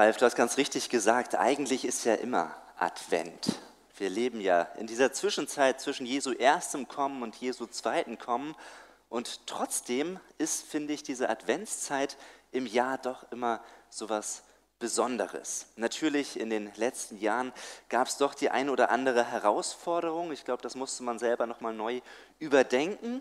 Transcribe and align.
Ralf, 0.00 0.16
du 0.16 0.24
hast 0.24 0.34
ganz 0.34 0.56
richtig 0.56 0.88
gesagt, 0.88 1.34
eigentlich 1.34 1.84
ist 1.84 2.06
ja 2.06 2.14
immer 2.14 2.56
Advent. 2.78 3.60
Wir 3.98 4.08
leben 4.08 4.40
ja 4.40 4.62
in 4.78 4.86
dieser 4.86 5.12
Zwischenzeit 5.12 5.78
zwischen 5.78 6.06
Jesu 6.06 6.32
erstem 6.32 6.88
Kommen 6.88 7.22
und 7.22 7.36
Jesu 7.36 7.66
zweiten 7.66 8.16
Kommen. 8.16 8.56
Und 9.10 9.46
trotzdem 9.46 10.18
ist, 10.38 10.64
finde 10.64 10.94
ich, 10.94 11.02
diese 11.02 11.28
Adventszeit 11.28 12.16
im 12.50 12.64
Jahr 12.64 12.96
doch 12.96 13.30
immer 13.30 13.62
so 13.90 14.08
was 14.08 14.42
Besonderes. 14.78 15.66
Natürlich 15.76 16.40
in 16.40 16.48
den 16.48 16.72
letzten 16.76 17.18
Jahren 17.18 17.52
gab 17.90 18.08
es 18.08 18.16
doch 18.16 18.32
die 18.32 18.48
ein 18.48 18.70
oder 18.70 18.88
andere 18.88 19.22
Herausforderung. 19.30 20.32
Ich 20.32 20.46
glaube, 20.46 20.62
das 20.62 20.76
musste 20.76 21.02
man 21.02 21.18
selber 21.18 21.46
nochmal 21.46 21.74
neu 21.74 22.00
überdenken. 22.38 23.20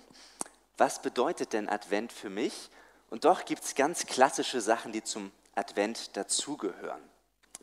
Was 0.77 1.02
bedeutet 1.02 1.52
denn 1.52 1.68
Advent 1.68 2.14
für 2.14 2.30
mich? 2.30 2.70
Und 3.09 3.25
doch 3.25 3.43
gibt 3.43 3.66
es 3.66 3.75
ganz 3.75 4.05
klassische 4.05 4.61
Sachen, 4.61 4.93
die 4.93 5.04
zum 5.04 5.34
Advent 5.60 6.16
dazugehören. 6.16 7.02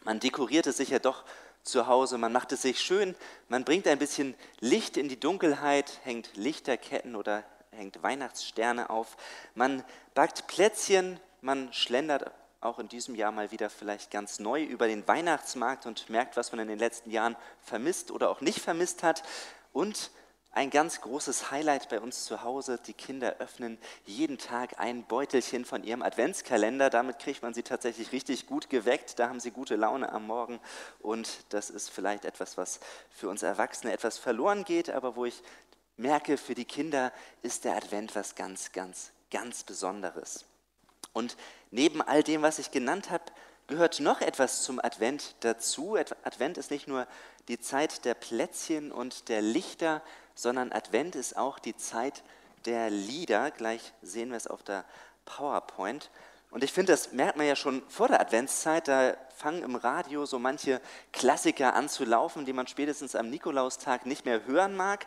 Man 0.04 0.20
dekoriert 0.20 0.66
es 0.66 0.76
sich 0.76 0.90
ja 0.90 0.98
doch 0.98 1.24
zu 1.62 1.86
Hause, 1.88 2.18
man 2.18 2.32
macht 2.32 2.52
es 2.52 2.62
sich 2.62 2.80
schön, 2.80 3.16
man 3.48 3.64
bringt 3.64 3.88
ein 3.88 3.98
bisschen 3.98 4.34
Licht 4.60 4.96
in 4.96 5.08
die 5.08 5.18
Dunkelheit, 5.18 6.00
hängt 6.04 6.36
Lichterketten 6.36 7.16
oder 7.16 7.42
hängt 7.72 8.02
Weihnachtssterne 8.02 8.90
auf, 8.90 9.16
man 9.54 9.82
backt 10.14 10.46
Plätzchen, 10.46 11.18
man 11.40 11.72
schlendert 11.72 12.30
auch 12.60 12.78
in 12.78 12.88
diesem 12.88 13.14
Jahr 13.14 13.32
mal 13.32 13.50
wieder 13.50 13.70
vielleicht 13.70 14.10
ganz 14.10 14.38
neu 14.38 14.62
über 14.62 14.86
den 14.86 15.06
Weihnachtsmarkt 15.08 15.86
und 15.86 16.08
merkt, 16.10 16.36
was 16.36 16.52
man 16.52 16.60
in 16.60 16.68
den 16.68 16.78
letzten 16.78 17.10
Jahren 17.10 17.36
vermisst 17.62 18.10
oder 18.10 18.30
auch 18.30 18.40
nicht 18.40 18.60
vermisst 18.60 19.02
hat. 19.02 19.22
Und 19.72 20.10
ein 20.56 20.70
ganz 20.70 21.02
großes 21.02 21.50
Highlight 21.50 21.90
bei 21.90 22.00
uns 22.00 22.24
zu 22.24 22.42
Hause, 22.42 22.80
die 22.86 22.94
Kinder 22.94 23.36
öffnen 23.40 23.76
jeden 24.06 24.38
Tag 24.38 24.80
ein 24.80 25.04
Beutelchen 25.04 25.66
von 25.66 25.84
ihrem 25.84 26.00
Adventskalender. 26.00 26.88
Damit 26.88 27.18
kriegt 27.18 27.42
man 27.42 27.52
sie 27.52 27.62
tatsächlich 27.62 28.10
richtig 28.10 28.46
gut 28.46 28.70
geweckt. 28.70 29.18
Da 29.18 29.28
haben 29.28 29.38
sie 29.38 29.50
gute 29.50 29.76
Laune 29.76 30.10
am 30.10 30.26
Morgen. 30.26 30.58
Und 31.00 31.44
das 31.50 31.68
ist 31.68 31.90
vielleicht 31.90 32.24
etwas, 32.24 32.56
was 32.56 32.80
für 33.10 33.28
uns 33.28 33.42
Erwachsene 33.42 33.92
etwas 33.92 34.16
verloren 34.16 34.64
geht, 34.64 34.88
aber 34.88 35.14
wo 35.14 35.26
ich 35.26 35.42
merke, 35.98 36.38
für 36.38 36.54
die 36.54 36.64
Kinder 36.64 37.12
ist 37.42 37.66
der 37.66 37.76
Advent 37.76 38.16
was 38.16 38.34
ganz, 38.34 38.72
ganz, 38.72 39.10
ganz 39.30 39.62
Besonderes. 39.62 40.46
Und 41.12 41.36
neben 41.70 42.00
all 42.00 42.22
dem, 42.22 42.40
was 42.40 42.58
ich 42.58 42.70
genannt 42.70 43.10
habe, 43.10 43.24
gehört 43.66 44.00
noch 44.00 44.20
etwas 44.20 44.62
zum 44.62 44.78
Advent 44.78 45.34
dazu. 45.40 45.96
Advent 46.22 46.58
ist 46.58 46.70
nicht 46.70 46.88
nur 46.88 47.06
die 47.48 47.60
Zeit 47.60 48.04
der 48.04 48.14
Plätzchen 48.14 48.92
und 48.92 49.28
der 49.28 49.42
Lichter, 49.42 50.02
sondern 50.34 50.72
Advent 50.72 51.16
ist 51.16 51.36
auch 51.36 51.58
die 51.58 51.76
Zeit 51.76 52.22
der 52.64 52.90
Lieder. 52.90 53.50
Gleich 53.50 53.92
sehen 54.02 54.30
wir 54.30 54.36
es 54.36 54.46
auf 54.46 54.62
der 54.62 54.84
PowerPoint. 55.24 56.10
Und 56.50 56.64
ich 56.64 56.72
finde, 56.72 56.92
das 56.92 57.12
merkt 57.12 57.36
man 57.36 57.46
ja 57.46 57.56
schon 57.56 57.82
vor 57.88 58.08
der 58.08 58.20
Adventszeit. 58.20 58.88
Da 58.88 59.16
fangen 59.34 59.62
im 59.62 59.74
Radio 59.74 60.26
so 60.26 60.38
manche 60.38 60.80
Klassiker 61.12 61.74
an 61.74 61.88
zu 61.88 62.04
laufen, 62.04 62.46
die 62.46 62.52
man 62.52 62.66
spätestens 62.66 63.16
am 63.16 63.30
Nikolaustag 63.30 64.06
nicht 64.06 64.24
mehr 64.24 64.46
hören 64.46 64.76
mag. 64.76 65.06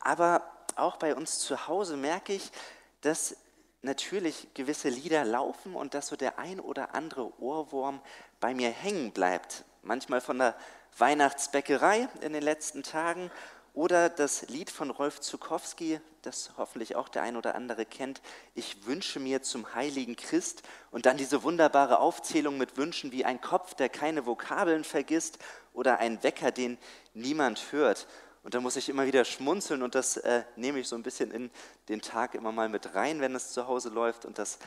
Aber 0.00 0.42
auch 0.76 0.96
bei 0.96 1.14
uns 1.14 1.38
zu 1.38 1.66
Hause 1.66 1.96
merke 1.96 2.34
ich, 2.34 2.52
dass 3.00 3.36
natürlich 3.82 4.48
gewisse 4.54 4.88
Lieder 4.88 5.24
laufen 5.24 5.74
und 5.74 5.94
dass 5.94 6.08
so 6.08 6.16
der 6.16 6.38
ein 6.38 6.60
oder 6.60 6.94
andere 6.94 7.40
Ohrwurm 7.40 8.00
bei 8.40 8.54
mir 8.54 8.70
hängen 8.70 9.12
bleibt. 9.12 9.64
Manchmal 9.82 10.20
von 10.20 10.38
der 10.38 10.56
Weihnachtsbäckerei 10.98 12.08
in 12.20 12.32
den 12.32 12.42
letzten 12.42 12.82
Tagen 12.82 13.30
oder 13.76 14.08
das 14.08 14.48
Lied 14.48 14.70
von 14.70 14.90
Rolf 14.90 15.20
Zukowski, 15.20 16.00
das 16.22 16.52
hoffentlich 16.56 16.96
auch 16.96 17.10
der 17.10 17.22
ein 17.22 17.36
oder 17.36 17.54
andere 17.54 17.84
kennt, 17.84 18.22
Ich 18.54 18.86
wünsche 18.86 19.20
mir 19.20 19.42
zum 19.42 19.74
heiligen 19.74 20.16
Christ 20.16 20.62
und 20.90 21.04
dann 21.04 21.18
diese 21.18 21.42
wunderbare 21.42 21.98
Aufzählung 21.98 22.56
mit 22.56 22.78
Wünschen 22.78 23.12
wie 23.12 23.26
ein 23.26 23.40
Kopf, 23.42 23.74
der 23.74 23.90
keine 23.90 24.24
Vokabeln 24.24 24.82
vergisst 24.82 25.38
oder 25.74 25.98
ein 25.98 26.22
Wecker, 26.22 26.52
den 26.52 26.78
niemand 27.12 27.70
hört. 27.70 28.06
Und 28.46 28.54
da 28.54 28.60
muss 28.60 28.76
ich 28.76 28.88
immer 28.88 29.06
wieder 29.06 29.24
schmunzeln 29.24 29.82
und 29.82 29.96
das 29.96 30.18
äh, 30.18 30.44
nehme 30.54 30.78
ich 30.78 30.86
so 30.86 30.94
ein 30.94 31.02
bisschen 31.02 31.32
in 31.32 31.50
den 31.88 32.00
Tag 32.00 32.36
immer 32.36 32.52
mal 32.52 32.68
mit 32.68 32.94
rein, 32.94 33.20
wenn 33.20 33.34
es 33.34 33.50
zu 33.50 33.66
Hause 33.66 33.88
läuft 33.88 34.24
und 34.24 34.38
das 34.38 34.60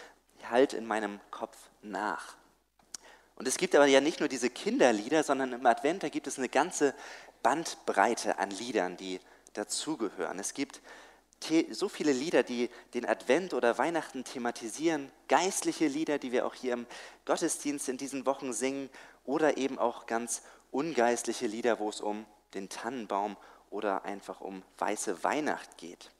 halt 0.49 0.73
in 0.73 0.85
meinem 0.85 1.21
Kopf 1.31 1.55
nach. 1.81 2.35
Und 3.35 3.47
es 3.47 3.55
gibt 3.55 3.73
aber 3.75 3.85
ja 3.85 4.01
nicht 4.01 4.19
nur 4.19 4.27
diese 4.27 4.49
Kinderlieder, 4.49 5.23
sondern 5.23 5.53
im 5.53 5.65
Advent, 5.65 6.03
da 6.03 6.09
gibt 6.09 6.27
es 6.27 6.37
eine 6.37 6.49
ganze 6.49 6.93
Bandbreite 7.41 8.37
an 8.37 8.49
Liedern, 8.49 8.97
die 8.97 9.21
dazugehören. 9.53 10.39
Es 10.39 10.53
gibt 10.53 10.81
so 11.71 11.87
viele 11.87 12.11
Lieder, 12.11 12.43
die 12.43 12.69
den 12.93 13.05
Advent 13.05 13.53
oder 13.53 13.77
Weihnachten 13.77 14.25
thematisieren, 14.25 15.09
geistliche 15.29 15.87
Lieder, 15.87 16.19
die 16.19 16.33
wir 16.33 16.45
auch 16.45 16.53
hier 16.53 16.73
im 16.73 16.85
Gottesdienst 17.23 17.87
in 17.87 17.95
diesen 17.95 18.25
Wochen 18.25 18.51
singen, 18.51 18.89
oder 19.23 19.55
eben 19.55 19.79
auch 19.79 20.05
ganz 20.05 20.41
ungeistliche 20.69 21.47
Lieder, 21.47 21.79
wo 21.79 21.87
es 21.87 22.01
um 22.01 22.25
den 22.53 22.67
Tannenbaum 22.67 23.37
oder 23.69 24.05
einfach 24.05 24.41
um 24.41 24.63
weiße 24.77 25.23
Weihnacht 25.23 25.77
geht. 25.77 26.11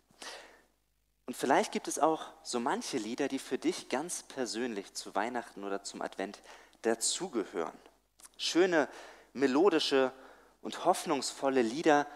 Und 1.25 1.35
vielleicht 1.35 1.71
gibt 1.71 1.87
es 1.87 1.99
auch 1.99 2.25
so 2.41 2.59
manche 2.59 2.97
Lieder, 2.97 3.27
die 3.27 3.37
für 3.37 3.59
dich 3.59 3.89
ganz 3.89 4.23
persönlich 4.23 4.93
zu 4.95 5.13
Weihnachten 5.13 5.63
oder 5.63 5.83
zum 5.83 6.01
Advent 6.01 6.41
dazugehören. 6.81 7.77
Schöne, 8.38 8.89
melodische 9.33 10.11
und 10.61 10.85
hoffnungsvolle 10.85 11.61
Lieder, 11.61 12.07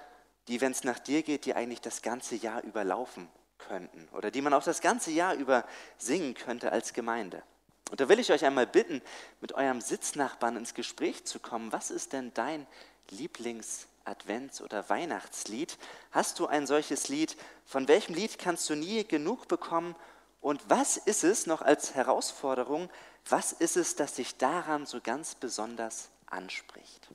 die, 0.48 0.62
wenn 0.62 0.72
es 0.72 0.84
nach 0.84 1.00
dir 1.00 1.22
geht, 1.22 1.46
die 1.46 1.54
eigentlich 1.54 1.82
das 1.82 2.02
ganze 2.02 2.36
Jahr 2.36 2.64
überlaufen 2.64 3.30
könnten 3.60 4.10
oder 4.14 4.32
die 4.32 4.42
man 4.42 4.54
auch 4.54 4.64
das 4.64 4.82
ganze 4.82 5.12
Jahr 5.12 5.36
über 5.36 5.66
singen 5.98 6.34
könnte 6.34 6.72
als 6.72 6.94
Gemeinde. 6.94 7.44
Und 7.92 8.00
da 8.00 8.10
will 8.10 8.20
ich 8.20 8.32
euch 8.32 8.44
einmal 8.44 8.66
bitten, 8.66 9.02
mit 9.42 9.54
eurem 9.54 9.80
Sitznachbarn 9.80 10.58
ins 10.58 10.74
Gespräch 10.74 11.26
zu 11.26 11.40
kommen. 11.40 11.72
Was 11.72 11.92
ist 11.92 12.14
denn 12.14 12.34
dein 12.34 12.66
Lieblings- 13.12 13.88
Advents- 14.06 14.62
oder 14.62 14.90
Weihnachtslied? 14.90 15.78
Hast 16.12 16.40
du 16.40 16.48
ein 16.48 16.68
solches 16.68 17.08
Lied? 17.08 17.38
Von 17.66 17.88
welchem 17.88 18.16
Lied 18.16 18.38
kannst 18.40 18.70
du 18.70 18.76
nie 18.76 19.06
genug 19.06 19.48
bekommen? 19.48 19.96
Und 20.42 20.70
was 20.70 20.98
ist 20.98 21.24
es 21.24 21.46
noch 21.46 21.62
als 21.62 21.96
Herausforderung? 21.96 22.90
Was 23.30 23.54
ist 23.54 23.78
es, 23.78 23.96
das 23.96 24.16
dich 24.16 24.38
daran 24.38 24.86
so 24.86 25.00
ganz 25.02 25.36
besonders 25.36 26.10
anspricht? 26.26 27.08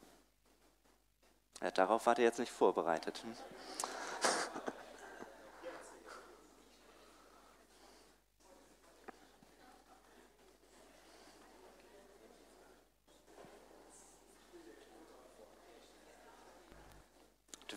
Ja, 1.60 1.70
darauf 1.70 2.06
wart 2.06 2.18
ihr 2.18 2.24
jetzt 2.24 2.38
nicht 2.38 2.52
vorbereitet. 2.52 3.22
Hm? 3.22 3.34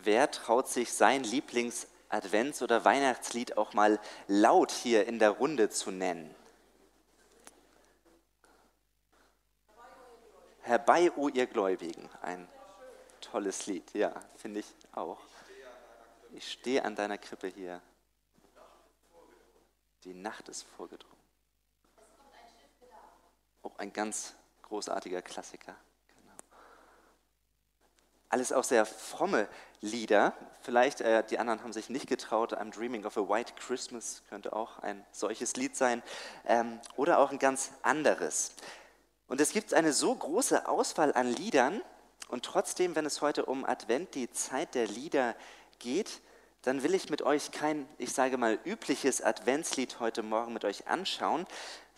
Wer 0.04 0.30
traut 0.32 0.68
sich 0.68 0.94
sein 0.94 1.24
Lieblings-Advents- 1.24 2.64
oder 2.64 2.86
Weihnachtslied 2.86 3.58
auch 3.58 3.74
mal 3.74 4.00
laut 4.28 4.72
hier 4.72 5.08
in 5.08 5.20
der 5.20 5.32
Runde 5.32 5.70
zu 5.70 5.92
nennen? 5.92 6.34
Herbei, 10.62 11.12
o 11.16 11.28
ihr 11.28 11.48
Gläubigen, 11.48 12.10
ein 12.22 12.48
tolles 13.20 13.66
Lied, 13.66 13.94
ja, 13.94 14.14
finde 14.38 14.60
ich 14.60 14.68
auch. 14.94 15.20
Ich 16.34 16.52
stehe 16.52 16.86
an 16.86 16.96
deiner 16.96 17.18
Krippe 17.18 17.48
hier. 17.48 17.82
Die 20.04 20.14
Nacht 20.14 20.50
ist 20.50 20.64
vorgedrungen. 20.78 21.18
Auch 23.64 23.78
ein 23.78 23.92
ganz 23.92 24.34
großartiger 24.64 25.22
Klassiker 25.22 25.76
alles 28.32 28.52
auch 28.52 28.64
sehr 28.64 28.86
fromme 28.86 29.48
Lieder. 29.82 30.34
Vielleicht, 30.62 31.02
äh, 31.02 31.24
die 31.24 31.40
anderen 31.40 31.64
haben 31.64 31.74
sich 31.74 31.90
nicht 31.90 32.08
getraut, 32.08 32.54
I'm 32.54 32.72
Dreaming 32.72 33.06
of 33.06 33.18
a 33.18 33.28
White 33.28 33.54
Christmas 33.58 34.24
könnte 34.30 34.54
auch 34.54 34.80
ein 34.80 35.06
solches 35.12 35.56
Lied 35.56 35.76
sein. 35.76 36.02
Ähm, 36.46 36.80
oder 36.96 37.20
auch 37.20 37.32
ein 37.32 37.40
ganz 37.40 37.72
anderes. 37.82 38.54
Und 39.28 39.42
es 39.42 39.52
gibt 39.52 39.74
eine 39.74 39.94
so 39.94 40.14
große 40.14 40.68
Auswahl 40.68 41.14
an 41.14 41.28
Liedern 41.28 41.82
und 42.30 42.46
trotzdem, 42.46 42.96
wenn 42.96 43.06
es 43.06 43.22
heute 43.22 43.46
um 43.46 43.66
Advent, 43.66 44.16
die 44.16 44.32
Zeit 44.32 44.76
der 44.76 44.88
Lieder 44.88 45.36
geht, 45.80 46.22
dann 46.62 46.84
will 46.84 46.94
ich 46.94 47.10
mit 47.10 47.24
euch 47.24 47.52
kein, 47.52 47.88
ich 47.98 48.14
sage 48.14 48.38
mal, 48.38 48.60
übliches 48.66 49.22
Adventslied 49.22 50.00
heute 50.00 50.22
Morgen 50.22 50.54
mit 50.54 50.64
euch 50.64 50.88
anschauen, 50.88 51.48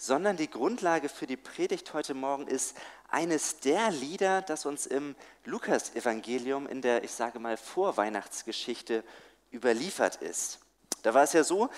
sondern 0.04 0.36
die 0.36 0.50
Grundlage 0.50 1.08
für 1.08 1.28
die 1.28 1.38
Predigt 1.38 1.94
heute 1.94 2.14
Morgen 2.14 2.46
ist 2.46 2.76
eines 3.08 3.62
der 3.62 3.90
Lieder, 3.90 4.42
das 4.42 4.66
uns 4.66 4.86
im 4.86 5.16
Lukas-Evangelium 5.46 6.68
in 6.68 6.82
der, 6.82 7.06
ich 7.06 7.12
sage 7.12 7.40
mal, 7.40 7.56
Vorweihnachtsgeschichte 7.56 9.02
überliefert 9.54 10.18
ist. 10.18 10.60
Da 11.04 11.14
war 11.14 11.24
es 11.24 11.32
ja 11.32 11.46
so, 11.46 11.70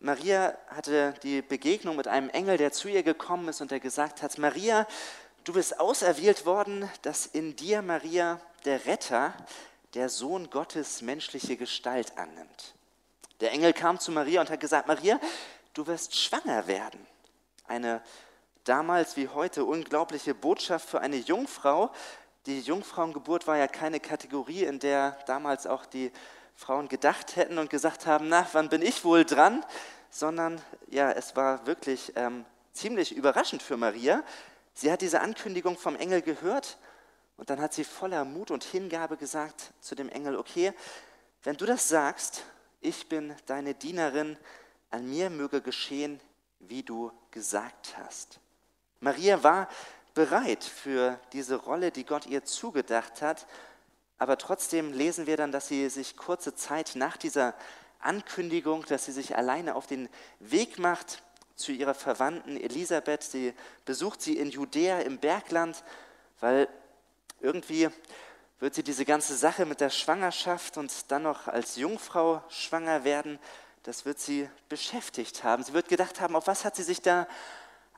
Maria 0.00 0.58
hatte 0.66 1.14
die 1.22 1.42
Begegnung 1.42 1.94
mit 1.94 2.08
einem 2.08 2.28
Engel, 2.30 2.56
der 2.56 2.72
zu 2.72 2.88
ihr 2.88 3.04
gekommen 3.04 3.46
ist 3.46 3.60
und 3.60 3.70
der 3.70 3.78
gesagt 3.78 4.20
hat, 4.20 4.36
Maria, 4.38 4.84
du 5.44 5.52
bist 5.52 5.78
auserwählt 5.78 6.46
worden, 6.46 6.90
dass 7.02 7.24
in 7.24 7.54
dir, 7.54 7.82
Maria, 7.82 8.40
der 8.64 8.84
Retter, 8.84 9.32
der 9.94 10.08
Sohn 10.08 10.50
Gottes 10.50 11.02
menschliche 11.02 11.56
Gestalt 11.56 12.18
annimmt. 12.18 12.74
Der 13.38 13.52
Engel 13.52 13.72
kam 13.74 14.00
zu 14.00 14.10
Maria 14.10 14.40
und 14.40 14.50
hat 14.50 14.58
gesagt, 14.58 14.88
Maria, 14.88 15.20
du 15.72 15.86
wirst 15.86 16.18
schwanger 16.18 16.66
werden. 16.66 17.06
Eine 17.70 18.02
damals 18.64 19.16
wie 19.16 19.28
heute 19.28 19.64
unglaubliche 19.64 20.34
Botschaft 20.34 20.90
für 20.90 21.00
eine 21.00 21.18
Jungfrau. 21.18 21.92
Die 22.46 22.58
Jungfrauengeburt 22.62 23.46
war 23.46 23.58
ja 23.58 23.68
keine 23.68 24.00
Kategorie, 24.00 24.64
in 24.64 24.80
der 24.80 25.16
damals 25.26 25.68
auch 25.68 25.86
die 25.86 26.10
Frauen 26.56 26.88
gedacht 26.88 27.36
hätten 27.36 27.58
und 27.58 27.70
gesagt 27.70 28.06
haben, 28.06 28.28
na, 28.28 28.44
wann 28.54 28.70
bin 28.70 28.82
ich 28.82 29.04
wohl 29.04 29.24
dran? 29.24 29.64
Sondern 30.10 30.60
ja, 30.88 31.12
es 31.12 31.36
war 31.36 31.64
wirklich 31.64 32.12
ähm, 32.16 32.44
ziemlich 32.72 33.14
überraschend 33.14 33.62
für 33.62 33.76
Maria. 33.76 34.24
Sie 34.74 34.90
hat 34.90 35.00
diese 35.00 35.20
Ankündigung 35.20 35.78
vom 35.78 35.94
Engel 35.94 36.22
gehört 36.22 36.76
und 37.36 37.50
dann 37.50 37.60
hat 37.60 37.72
sie 37.72 37.84
voller 37.84 38.24
Mut 38.24 38.50
und 38.50 38.64
Hingabe 38.64 39.16
gesagt 39.16 39.74
zu 39.78 39.94
dem 39.94 40.08
Engel, 40.08 40.34
okay, 40.34 40.72
wenn 41.44 41.56
du 41.56 41.66
das 41.66 41.88
sagst, 41.88 42.42
ich 42.80 43.08
bin 43.08 43.32
deine 43.46 43.74
Dienerin, 43.74 44.36
an 44.90 45.08
mir 45.08 45.30
möge 45.30 45.62
geschehen, 45.62 46.20
wie 46.60 46.82
du 46.82 47.12
gesagt 47.30 47.96
hast. 47.98 48.38
Maria 49.00 49.42
war 49.42 49.68
bereit 50.14 50.64
für 50.64 51.18
diese 51.32 51.56
Rolle, 51.56 51.90
die 51.90 52.04
Gott 52.04 52.26
ihr 52.26 52.44
zugedacht 52.44 53.22
hat, 53.22 53.46
aber 54.18 54.36
trotzdem 54.36 54.92
lesen 54.92 55.26
wir 55.26 55.36
dann, 55.36 55.52
dass 55.52 55.68
sie 55.68 55.88
sich 55.88 56.16
kurze 56.16 56.54
Zeit 56.54 56.92
nach 56.94 57.16
dieser 57.16 57.54
Ankündigung, 58.00 58.84
dass 58.86 59.06
sie 59.06 59.12
sich 59.12 59.36
alleine 59.36 59.74
auf 59.74 59.86
den 59.86 60.08
Weg 60.40 60.78
macht 60.78 61.22
zu 61.54 61.72
ihrer 61.72 61.94
Verwandten 61.94 62.56
Elisabeth. 62.56 63.22
Sie 63.22 63.54
besucht 63.84 64.20
sie 64.20 64.36
in 64.36 64.50
Judäa 64.50 65.00
im 65.00 65.18
Bergland, 65.18 65.82
weil 66.40 66.68
irgendwie 67.40 67.88
wird 68.58 68.74
sie 68.74 68.82
diese 68.82 69.06
ganze 69.06 69.36
Sache 69.36 69.64
mit 69.64 69.80
der 69.80 69.90
Schwangerschaft 69.90 70.76
und 70.76 70.92
dann 71.10 71.22
noch 71.22 71.48
als 71.48 71.76
Jungfrau 71.76 72.42
schwanger 72.50 73.04
werden, 73.04 73.38
das 73.82 74.04
wird 74.04 74.18
sie 74.20 74.48
beschäftigt 74.68 75.44
haben. 75.44 75.62
Sie 75.62 75.72
wird 75.72 75.88
gedacht 75.88 76.20
haben, 76.20 76.36
auf 76.36 76.46
was 76.46 76.64
hat 76.64 76.76
sie 76.76 76.82
sich 76.82 77.00
da 77.00 77.26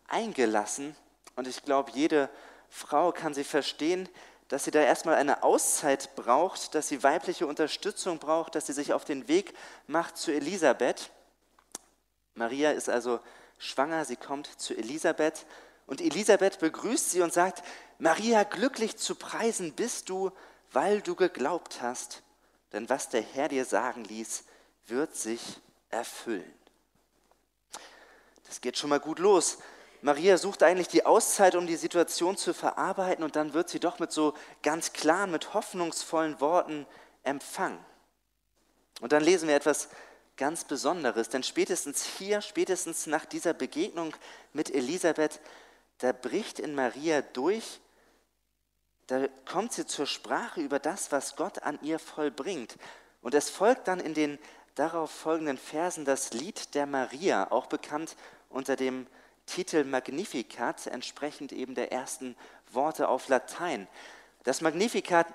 eingelassen? 0.09 0.95
Und 1.37 1.49
ich 1.49 1.63
glaube, 1.63 1.91
jede 1.93 2.29
Frau 2.69 3.13
kann 3.13 3.35
sie 3.35 3.45
verstehen, 3.45 4.09
dass 4.49 4.65
sie 4.65 4.71
da 4.71 4.81
erstmal 4.81 5.15
eine 5.15 5.43
Auszeit 5.43 6.15
braucht, 6.15 6.75
dass 6.75 6.89
sie 6.89 7.03
weibliche 7.03 7.47
Unterstützung 7.47 8.19
braucht, 8.19 8.55
dass 8.55 8.67
sie 8.67 8.75
sich 8.75 8.93
auf 8.93 9.05
den 9.05 9.27
Weg 9.27 9.55
macht 9.87 10.17
zu 10.17 10.31
Elisabeth. 10.31 11.11
Maria 12.35 12.73
ist 12.73 12.89
also 12.89 13.21
schwanger, 13.59 14.05
sie 14.05 14.17
kommt 14.17 14.47
zu 14.61 14.75
Elisabeth 14.75 15.47
und 15.87 16.01
Elisabeth 16.01 16.59
begrüßt 16.59 17.11
sie 17.11 17.23
und 17.23 17.33
sagt, 17.33 17.63
Maria, 17.99 18.45
glücklich 18.45 18.97
zu 18.97 19.15
preisen 19.15 19.73
bist 19.73 20.09
du, 20.09 20.31
weil 20.73 21.01
du 21.01 21.15
geglaubt 21.15 21.81
hast, 21.83 22.23
denn 22.73 22.89
was 22.89 23.09
der 23.09 23.23
Herr 23.23 23.49
dir 23.49 23.65
sagen 23.65 24.05
ließ, 24.05 24.45
wird 24.87 25.15
sich 25.15 25.61
erfüllen. 25.93 26.53
Das 28.47 28.61
geht 28.61 28.77
schon 28.77 28.91
mal 28.91 29.01
gut 29.01 29.19
los. 29.19 29.59
Maria 30.03 30.37
sucht 30.37 30.65
eigentlich 30.65 30.89
die 30.89 31.07
Auszeit, 31.07 31.55
um 31.55 31.67
die 31.67 31.77
Situation 31.77 32.37
zu 32.37 32.53
verarbeiten 32.53 33.23
und 33.23 33.37
dann 33.37 33.55
wird 33.55 33.69
sie 33.69 33.79
doch 33.79 34.01
mit 34.01 34.11
so 34.11 34.35
ganz 34.63 34.93
klaren, 34.93 35.31
mit 35.31 35.55
hoffnungsvollen 35.55 36.41
Worten 36.41 36.87
empfangen. 37.23 37.79
Und 39.01 39.13
dann 39.13 39.23
lesen 39.23 39.49
wir 39.49 39.55
etwas 39.55 39.89
ganz 40.37 40.65
Besonderes, 40.65 41.29
denn 41.29 41.43
spätestens 41.43 42.05
hier, 42.05 42.41
spätestens 42.41 43.07
nach 43.07 43.25
dieser 43.25 43.55
Begegnung 43.55 44.15
mit 44.53 44.75
Elisabeth, 44.75 45.41
da 45.99 46.13
bricht 46.13 46.59
in 46.59 46.75
Maria 46.75 47.23
durch, 47.23 47.81
da 49.07 49.29
kommt 49.45 49.73
sie 49.73 49.87
zur 49.87 50.07
Sprache 50.07 50.61
über 50.61 50.79
das, 50.79 51.13
was 51.13 51.37
Gott 51.37 51.63
an 51.63 51.79
ihr 51.83 51.99
vollbringt. 51.99 52.77
Und 53.21 53.35
es 53.35 53.51
folgt 53.51 53.87
dann 53.87 54.01
in 54.01 54.15
den 54.15 54.39
darauf 54.75 55.11
folgenden 55.11 55.59
Versen 55.59 56.05
das 56.05 56.33
Lied 56.33 56.75
der 56.75 56.87
Maria, 56.87 57.51
auch 57.51 57.67
bekannt 57.67 58.17
unter 58.49 58.77
dem 58.77 59.07
Titel 59.47 59.85
Magnificat, 59.85 60.87
entsprechend 60.87 61.53
eben 61.53 61.75
der 61.75 61.93
ersten 61.93 62.37
Worte 62.71 63.09
auf 63.09 63.29
Latein. 63.29 63.89
Das 64.45 64.61
Magnificat 64.61 65.27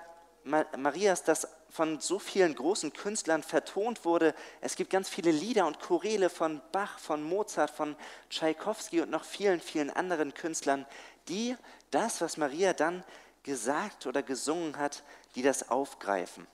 Marias, 0.44 1.24
das 1.24 1.48
von 1.68 2.00
so 2.00 2.18
vielen 2.18 2.54
großen 2.54 2.92
Künstlern 2.94 3.42
vertont 3.42 4.04
wurde. 4.06 4.34
Es 4.62 4.76
gibt 4.76 4.90
ganz 4.90 5.08
viele 5.08 5.30
Lieder 5.30 5.66
und 5.66 5.78
Choräle 5.78 6.30
von 6.30 6.62
Bach, 6.72 6.98
von 6.98 7.22
Mozart, 7.22 7.70
von 7.70 7.96
Tschaikowski 8.30 9.02
und 9.02 9.10
noch 9.10 9.24
vielen, 9.24 9.60
vielen 9.60 9.90
anderen 9.90 10.32
Künstlern, 10.32 10.86
die 11.28 11.56
das, 11.90 12.22
was 12.22 12.38
Maria 12.38 12.72
dann 12.72 13.04
gesagt 13.42 14.06
oder 14.06 14.22
gesungen 14.22 14.78
hat, 14.78 15.02
die 15.34 15.42
das 15.42 15.68
aufgreifen. 15.68 16.46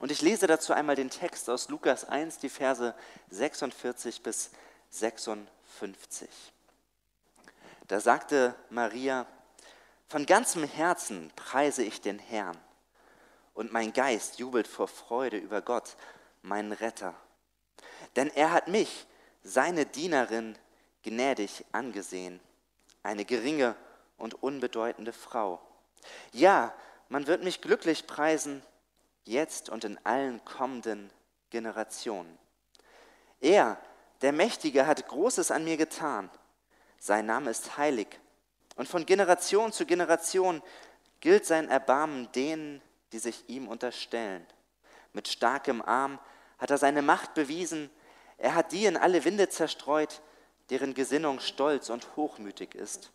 Und 0.00 0.10
ich 0.10 0.22
lese 0.22 0.46
dazu 0.46 0.72
einmal 0.72 0.96
den 0.96 1.10
Text 1.10 1.48
aus 1.50 1.68
Lukas 1.68 2.06
1, 2.06 2.38
die 2.38 2.48
Verse 2.48 2.94
46 3.28 4.22
bis 4.22 4.50
56. 4.88 6.28
Da 7.86 8.00
sagte 8.00 8.54
Maria, 8.70 9.26
von 10.08 10.24
ganzem 10.24 10.64
Herzen 10.64 11.30
preise 11.36 11.84
ich 11.84 12.00
den 12.00 12.18
Herrn 12.18 12.56
und 13.52 13.72
mein 13.72 13.92
Geist 13.92 14.38
jubelt 14.38 14.66
vor 14.66 14.88
Freude 14.88 15.36
über 15.36 15.60
Gott, 15.60 15.96
meinen 16.40 16.72
Retter. 16.72 17.14
Denn 18.16 18.30
er 18.30 18.52
hat 18.52 18.68
mich, 18.68 19.06
seine 19.42 19.84
Dienerin, 19.84 20.56
gnädig 21.02 21.64
angesehen, 21.72 22.40
eine 23.02 23.26
geringe 23.26 23.76
und 24.16 24.42
unbedeutende 24.42 25.12
Frau. 25.12 25.60
Ja, 26.32 26.74
man 27.10 27.26
wird 27.26 27.44
mich 27.44 27.60
glücklich 27.60 28.06
preisen, 28.06 28.62
jetzt 29.24 29.68
und 29.68 29.84
in 29.84 29.98
allen 30.04 30.44
kommenden 30.44 31.10
Generationen. 31.50 32.38
Er, 33.40 33.78
der 34.22 34.32
Mächtige, 34.32 34.86
hat 34.86 35.08
Großes 35.08 35.50
an 35.50 35.64
mir 35.64 35.76
getan 35.76 36.30
sein 37.00 37.26
Name 37.26 37.50
ist 37.50 37.78
heilig. 37.78 38.06
Und 38.76 38.86
von 38.86 39.06
Generation 39.06 39.72
zu 39.72 39.86
Generation 39.86 40.62
gilt 41.20 41.46
sein 41.46 41.68
Erbarmen 41.68 42.30
denen, 42.32 42.82
die 43.12 43.18
sich 43.18 43.48
ihm 43.48 43.66
unterstellen. 43.66 44.46
Mit 45.12 45.26
starkem 45.26 45.82
Arm 45.82 46.18
hat 46.58 46.70
er 46.70 46.78
seine 46.78 47.02
Macht 47.02 47.34
bewiesen. 47.34 47.90
Er 48.36 48.54
hat 48.54 48.72
die 48.72 48.84
in 48.84 48.98
alle 48.98 49.24
Winde 49.24 49.48
zerstreut, 49.48 50.20
deren 50.68 50.94
Gesinnung 50.94 51.40
stolz 51.40 51.88
und 51.88 52.16
hochmütig 52.16 52.74
ist. 52.74 53.10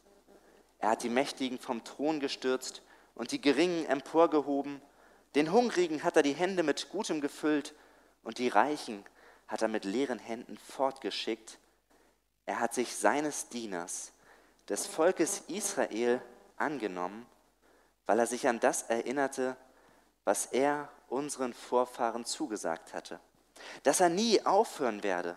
Er 0.79 0.89
hat 0.89 1.03
die 1.03 1.09
Mächtigen 1.09 1.59
vom 1.59 1.83
Thron 1.83 2.19
gestürzt 2.19 2.81
und 3.13 3.31
die 3.31 3.39
Geringen 3.39 3.85
emporgehoben. 3.85 4.81
Den 5.35 5.51
Hungrigen 5.51 6.03
hat 6.03 6.15
er 6.15 6.23
die 6.23 6.33
Hände 6.33 6.63
mit 6.63 6.89
Gutem 6.89 7.19
gefüllt 7.19 7.73
und 8.23 8.37
die 8.37 8.47
Reichen 8.47 9.03
hat 9.47 9.61
er 9.61 9.67
mit 9.67 9.83
leeren 9.83 10.17
Händen 10.17 10.57
fortgeschickt. 10.57 11.59
Er 12.45 12.61
hat 12.61 12.73
sich 12.73 12.95
seines 12.95 13.49
Dieners, 13.49 14.13
des 14.69 14.87
Volkes 14.87 15.43
Israel, 15.47 16.21
angenommen, 16.57 17.25
weil 18.05 18.19
er 18.19 18.27
sich 18.27 18.47
an 18.47 18.61
das 18.61 18.83
erinnerte, 18.83 19.57
was 20.23 20.47
er 20.47 20.89
unseren 21.09 21.53
Vorfahren 21.53 22.25
zugesagt 22.25 22.93
hatte, 22.93 23.19
dass 23.83 23.99
er 23.99 24.09
nie 24.09 24.43
aufhören 24.45 25.03
werde, 25.03 25.35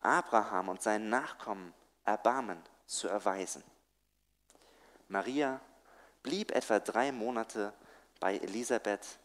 Abraham 0.00 0.68
und 0.68 0.80
seinen 0.80 1.10
Nachkommen 1.10 1.74
Erbarmen 2.04 2.62
zu 2.86 3.08
erweisen. 3.08 3.64
Maria 5.08 5.60
blieb 6.22 6.52
etwa 6.52 6.78
drei 6.78 7.10
Monate 7.10 7.72
bei 8.20 8.36
Elisabeth 8.36 9.18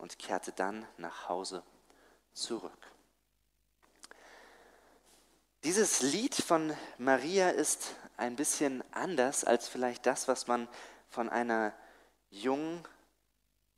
und 0.00 0.18
kehrte 0.18 0.52
dann 0.52 0.86
nach 0.96 1.28
Hause 1.28 1.62
zurück. 2.32 2.72
Dieses 5.62 6.00
Lied 6.00 6.34
von 6.34 6.74
Maria 6.96 7.50
ist 7.50 7.94
ein 8.16 8.34
bisschen 8.34 8.82
anders 8.92 9.44
als 9.44 9.68
vielleicht 9.68 10.06
das, 10.06 10.26
was 10.26 10.46
man 10.46 10.68
von 11.10 11.28
einer 11.28 11.74
jungen, 12.30 12.82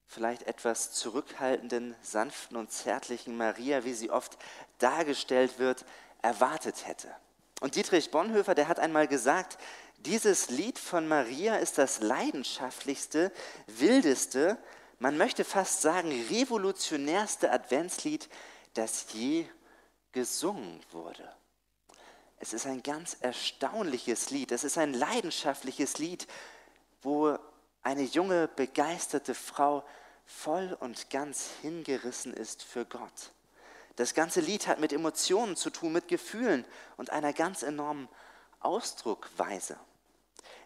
vielleicht 0.06 0.44
etwas 0.44 0.92
zurückhaltenden, 0.92 1.96
sanften 2.02 2.56
und 2.56 2.70
zärtlichen 2.70 3.36
Maria, 3.36 3.84
wie 3.84 3.94
sie 3.94 4.10
oft 4.10 4.38
dargestellt 4.78 5.58
wird, 5.58 5.84
erwartet 6.20 6.86
hätte. 6.86 7.08
Und 7.60 7.74
Dietrich 7.74 8.10
Bonhoeffer, 8.10 8.54
der 8.54 8.68
hat 8.68 8.78
einmal 8.78 9.08
gesagt, 9.08 9.58
dieses 9.98 10.50
Lied 10.50 10.78
von 10.78 11.08
Maria 11.08 11.56
ist 11.56 11.78
das 11.78 12.00
leidenschaftlichste, 12.00 13.32
wildeste, 13.66 14.58
man 15.02 15.18
möchte 15.18 15.44
fast 15.44 15.82
sagen 15.82 16.12
revolutionärste 16.30 17.50
Adventslied, 17.50 18.28
das 18.74 19.06
je 19.12 19.46
gesungen 20.12 20.80
wurde. 20.92 21.28
Es 22.38 22.52
ist 22.52 22.66
ein 22.66 22.84
ganz 22.84 23.16
erstaunliches 23.18 24.30
Lied. 24.30 24.52
Es 24.52 24.62
ist 24.62 24.78
ein 24.78 24.94
leidenschaftliches 24.94 25.98
Lied, 25.98 26.28
wo 27.02 27.36
eine 27.82 28.02
junge, 28.02 28.46
begeisterte 28.46 29.34
Frau 29.34 29.82
voll 30.24 30.76
und 30.78 31.10
ganz 31.10 31.50
hingerissen 31.62 32.32
ist 32.32 32.62
für 32.62 32.84
Gott. 32.84 33.32
Das 33.96 34.14
ganze 34.14 34.40
Lied 34.40 34.68
hat 34.68 34.78
mit 34.78 34.92
Emotionen 34.92 35.56
zu 35.56 35.70
tun, 35.70 35.92
mit 35.92 36.06
Gefühlen 36.06 36.64
und 36.96 37.10
einer 37.10 37.32
ganz 37.32 37.64
enormen 37.64 38.08
Ausdruckweise. 38.60 39.76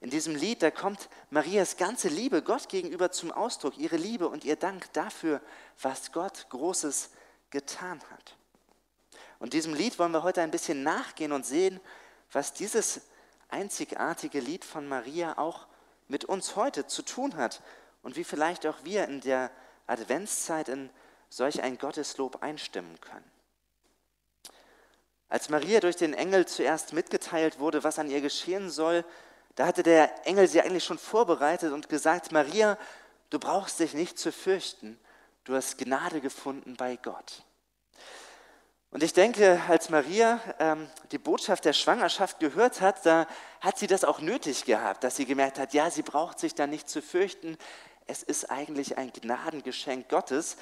In 0.07 0.11
diesem 0.11 0.37
Lied, 0.37 0.63
da 0.63 0.71
kommt 0.71 1.09
Marias 1.31 1.79
ganze 1.79 2.07
Liebe 2.07 2.41
Gott 2.41 2.69
gegenüber 2.69 3.11
zum 3.11 3.33
Ausdruck, 3.33 3.77
ihre 3.77 3.97
Liebe 3.97 4.29
und 4.29 4.45
ihr 4.45 4.55
Dank 4.55 4.93
dafür, 4.93 5.41
was 5.83 6.13
Gott 6.13 6.47
Großes 6.51 7.11
getan 7.51 8.01
hat. 8.13 8.37
Und 9.41 9.53
diesem 9.53 9.75
Lied 9.75 9.99
wollen 9.99 10.13
wir 10.13 10.23
heute 10.23 10.43
ein 10.43 10.53
bisschen 10.53 10.85
nachgehen 10.85 11.33
und 11.33 11.45
sehen, 11.45 11.81
was 12.31 12.53
dieses 12.53 13.01
einzigartige 13.49 14.39
Lied 14.39 14.65
von 14.65 14.87
Maria 14.87 15.39
auch 15.39 15.67
mit 16.07 16.25
uns 16.25 16.55
heute 16.55 16.87
zu 16.87 17.03
tun 17.03 17.35
hat 17.35 17.61
und 18.05 18.15
wie 18.15 18.23
vielleicht 18.23 18.65
auch 18.65 18.77
wir 18.85 19.09
in 19.09 19.21
der 19.23 19.51
Adventszeit 19.89 20.69
in 20.69 20.89
solch 21.31 21.65
ein 21.65 21.79
Gotteslob 21.79 22.45
einstimmen 22.45 23.01
können. 23.01 23.29
Als 25.29 25.49
Maria 25.49 25.81
durch 25.81 25.97
den 25.97 26.15
Engel 26.15 26.47
zuerst 26.47 26.93
mitgeteilt 26.93 27.59
wurde, 27.59 27.83
was 27.83 27.99
an 27.99 28.09
ihr 28.09 28.21
geschehen 28.21 28.71
soll, 28.71 29.05
da 29.57 29.67
hatte 29.67 29.83
der 29.83 30.27
Engel 30.27 30.47
sie 30.47 30.61
eigentlich 30.61 30.85
schon 30.85 30.99
vorbereitet 30.99 31.73
und 31.73 31.89
gesagt, 31.89 32.31
Maria, 32.31 32.79
du 33.31 33.39
brauchst 33.39 33.81
dich 33.81 33.95
nicht 33.95 34.19
zu 34.19 34.31
fürchten, 34.31 34.99
du 35.45 35.55
hast 35.55 35.79
Gnade 35.79 36.21
gefunden 36.21 36.77
bei 36.77 36.97
Gott. 36.97 37.43
Und 38.91 39.03
ich 39.03 39.13
denke, 39.13 39.61
als 39.69 39.91
Maria 39.91 40.41
ähm, 40.59 40.89
die 41.11 41.19
Botschaft 41.19 41.65
der 41.65 41.73
Schwangerschaft 41.73 42.39
gehört 42.39 42.81
hat, 42.81 43.05
da 43.05 43.27
hat 43.61 43.79
sie 43.79 43.87
das 43.87 44.05
auch 44.05 44.21
nötig 44.21 44.65
gehabt, 44.65 45.05
dass 45.05 45.17
sie 45.17 45.27
gemerkt 45.27 45.59
hat, 45.59 45.75
ja, 45.75 45.91
sie 45.91 46.03
braucht 46.03 46.39
sich 46.39 46.55
da 46.55 46.67
nicht 46.67 46.89
zu 46.89 47.03
fürchten. 47.03 47.59
Es 48.07 48.23
ist 48.23 48.51
eigentlich 48.51 48.97
ein 48.97 49.13
Gnadengeschenk 49.13 50.09
Gottes. 50.09 50.57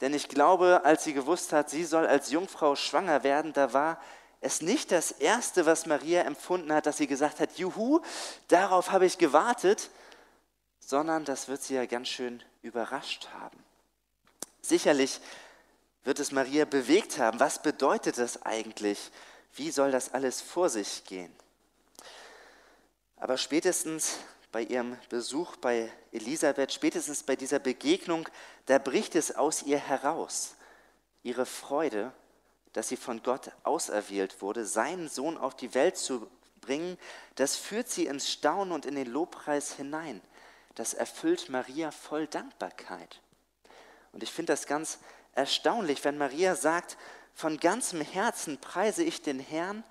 Denn 0.00 0.14
ich 0.14 0.28
glaube, 0.28 0.82
als 0.84 1.04
sie 1.04 1.12
gewusst 1.12 1.52
hat, 1.52 1.70
sie 1.70 1.84
soll 1.84 2.06
als 2.06 2.30
Jungfrau 2.30 2.76
schwanger 2.76 3.24
werden, 3.24 3.52
da 3.52 3.72
war 3.72 4.00
es 4.40 4.62
nicht 4.62 4.92
das 4.92 5.10
Erste, 5.10 5.66
was 5.66 5.86
Maria 5.86 6.22
empfunden 6.22 6.72
hat, 6.72 6.86
dass 6.86 6.98
sie 6.98 7.06
gesagt 7.06 7.40
hat, 7.40 7.58
juhu, 7.58 8.00
darauf 8.48 8.92
habe 8.92 9.06
ich 9.06 9.18
gewartet, 9.18 9.90
sondern 10.78 11.24
das 11.24 11.48
wird 11.48 11.62
sie 11.62 11.74
ja 11.74 11.86
ganz 11.86 12.08
schön 12.08 12.42
überrascht 12.62 13.28
haben. 13.34 13.58
Sicherlich 14.60 15.20
wird 16.04 16.20
es 16.20 16.32
Maria 16.32 16.64
bewegt 16.64 17.18
haben. 17.18 17.40
Was 17.40 17.62
bedeutet 17.62 18.18
das 18.18 18.42
eigentlich? 18.42 19.10
Wie 19.54 19.70
soll 19.70 19.90
das 19.90 20.14
alles 20.14 20.40
vor 20.40 20.68
sich 20.68 21.04
gehen? 21.04 21.34
Aber 23.16 23.36
spätestens 23.36 24.18
bei 24.52 24.62
ihrem 24.62 24.96
Besuch 25.08 25.56
bei 25.56 25.92
Elisabeth, 26.12 26.72
spätestens 26.72 27.22
bei 27.22 27.36
dieser 27.36 27.58
Begegnung, 27.58 28.28
da 28.66 28.78
bricht 28.78 29.14
es 29.16 29.34
aus 29.34 29.62
ihr 29.62 29.78
heraus. 29.78 30.54
Ihre 31.22 31.44
Freude, 31.44 32.12
dass 32.78 32.90
sie 32.90 32.96
von 32.96 33.24
Gott 33.24 33.50
auserwählt 33.64 34.40
wurde, 34.40 34.64
seinen 34.64 35.08
Sohn 35.08 35.36
auf 35.36 35.56
die 35.56 35.74
Welt 35.74 35.96
zu 35.96 36.30
bringen, 36.60 36.96
das 37.34 37.56
führt 37.56 37.88
sie 37.88 38.06
ins 38.06 38.30
Staunen 38.30 38.70
und 38.70 38.86
in 38.86 38.94
den 38.94 39.08
Lobpreis 39.08 39.72
hinein. 39.72 40.20
Das 40.76 40.94
erfüllt 40.94 41.48
Maria 41.48 41.90
voll 41.90 42.28
Dankbarkeit. 42.28 43.20
Und 44.12 44.22
ich 44.22 44.30
finde 44.30 44.52
das 44.52 44.68
ganz 44.68 45.00
erstaunlich, 45.34 46.04
wenn 46.04 46.18
Maria 46.18 46.54
sagt, 46.54 46.96
von 47.34 47.58
ganzem 47.58 48.00
Herzen 48.00 48.58
preise 48.58 49.02
ich 49.02 49.22
den 49.22 49.40
Herrn 49.40 49.82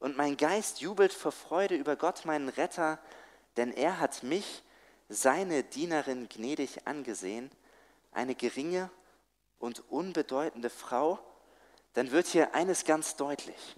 und 0.00 0.16
mein 0.16 0.36
Geist 0.36 0.80
jubelt 0.80 1.12
vor 1.12 1.30
Freude 1.30 1.76
über 1.76 1.94
Gott, 1.94 2.24
meinen 2.24 2.48
Retter, 2.48 2.98
denn 3.56 3.70
er 3.70 4.00
hat 4.00 4.24
mich, 4.24 4.64
seine 5.08 5.62
Dienerin, 5.62 6.28
gnädig 6.28 6.88
angesehen, 6.88 7.52
eine 8.10 8.34
geringe 8.34 8.90
und 9.60 9.88
unbedeutende 9.88 10.68
Frau, 10.68 11.20
dann 11.94 12.10
wird 12.10 12.26
hier 12.26 12.54
eines 12.54 12.84
ganz 12.84 13.16
deutlich. 13.16 13.76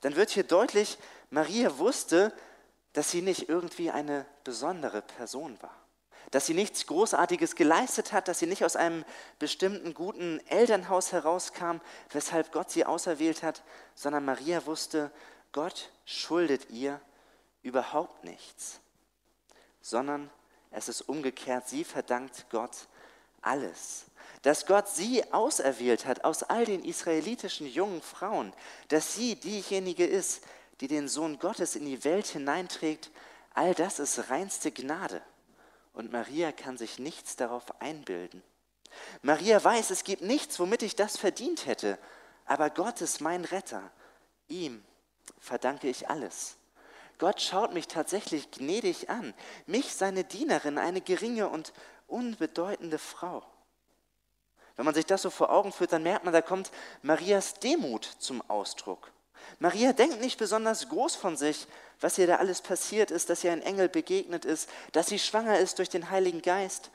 Dann 0.00 0.16
wird 0.16 0.30
hier 0.30 0.44
deutlich, 0.44 0.98
Maria 1.30 1.78
wusste, 1.78 2.32
dass 2.92 3.10
sie 3.10 3.22
nicht 3.22 3.48
irgendwie 3.48 3.90
eine 3.90 4.24
besondere 4.44 5.02
Person 5.02 5.60
war, 5.60 5.76
dass 6.30 6.46
sie 6.46 6.54
nichts 6.54 6.86
Großartiges 6.86 7.56
geleistet 7.56 8.12
hat, 8.12 8.28
dass 8.28 8.38
sie 8.38 8.46
nicht 8.46 8.64
aus 8.64 8.76
einem 8.76 9.04
bestimmten 9.38 9.94
guten 9.94 10.40
Elternhaus 10.46 11.12
herauskam, 11.12 11.80
weshalb 12.10 12.52
Gott 12.52 12.70
sie 12.70 12.84
auserwählt 12.84 13.42
hat, 13.42 13.62
sondern 13.94 14.24
Maria 14.24 14.64
wusste, 14.66 15.10
Gott 15.52 15.90
schuldet 16.04 16.70
ihr 16.70 17.00
überhaupt 17.62 18.24
nichts 18.24 18.80
sondern 19.88 20.30
es 20.70 20.88
ist 20.88 21.02
umgekehrt, 21.02 21.68
sie 21.68 21.84
verdankt 21.84 22.46
Gott 22.50 22.88
alles. 23.40 24.04
Dass 24.42 24.66
Gott 24.66 24.88
sie 24.88 25.32
auserwählt 25.32 26.06
hat 26.06 26.24
aus 26.24 26.42
all 26.42 26.64
den 26.64 26.84
israelitischen 26.84 27.66
jungen 27.66 28.02
Frauen, 28.02 28.52
dass 28.88 29.14
sie 29.14 29.34
diejenige 29.34 30.06
ist, 30.06 30.42
die 30.80 30.88
den 30.88 31.08
Sohn 31.08 31.38
Gottes 31.38 31.74
in 31.74 31.84
die 31.84 32.04
Welt 32.04 32.26
hineinträgt, 32.26 33.10
all 33.54 33.74
das 33.74 33.98
ist 33.98 34.30
reinste 34.30 34.70
Gnade. 34.70 35.22
Und 35.92 36.12
Maria 36.12 36.52
kann 36.52 36.78
sich 36.78 36.98
nichts 36.98 37.34
darauf 37.36 37.80
einbilden. 37.80 38.42
Maria 39.22 39.62
weiß, 39.62 39.90
es 39.90 40.04
gibt 40.04 40.22
nichts, 40.22 40.58
womit 40.60 40.82
ich 40.82 40.96
das 40.96 41.16
verdient 41.16 41.66
hätte, 41.66 41.98
aber 42.44 42.70
Gott 42.70 43.00
ist 43.00 43.20
mein 43.20 43.44
Retter. 43.44 43.90
Ihm 44.48 44.82
verdanke 45.40 45.88
ich 45.88 46.08
alles. 46.08 46.56
Gott 47.18 47.42
schaut 47.42 47.74
mich 47.74 47.88
tatsächlich 47.88 48.50
gnädig 48.52 49.10
an, 49.10 49.34
mich, 49.66 49.94
seine 49.94 50.24
Dienerin, 50.24 50.78
eine 50.78 51.00
geringe 51.00 51.48
und 51.48 51.72
unbedeutende 52.06 52.98
Frau. 52.98 53.42
Wenn 54.78 54.84
man 54.84 54.94
sich 54.94 55.06
das 55.06 55.22
so 55.22 55.30
vor 55.30 55.50
Augen 55.50 55.72
führt, 55.72 55.92
dann 55.92 56.04
merkt 56.04 56.24
man, 56.24 56.32
da 56.32 56.40
kommt 56.40 56.70
Marias 57.02 57.54
Demut 57.54 58.04
zum 58.20 58.48
Ausdruck. 58.48 59.10
Maria 59.58 59.92
denkt 59.92 60.20
nicht 60.20 60.38
besonders 60.38 60.88
groß 60.88 61.16
von 61.16 61.36
sich, 61.36 61.66
was 62.00 62.16
ihr 62.16 62.28
da 62.28 62.36
alles 62.36 62.62
passiert 62.62 63.10
ist, 63.10 63.28
dass 63.28 63.42
ihr 63.42 63.50
ein 63.50 63.60
Engel 63.60 63.88
begegnet 63.88 64.44
ist, 64.44 64.70
dass 64.92 65.08
sie 65.08 65.18
schwanger 65.18 65.58
ist 65.58 65.80
durch 65.80 65.88
den 65.88 66.10
Heiligen 66.10 66.42
Geist. 66.42 66.92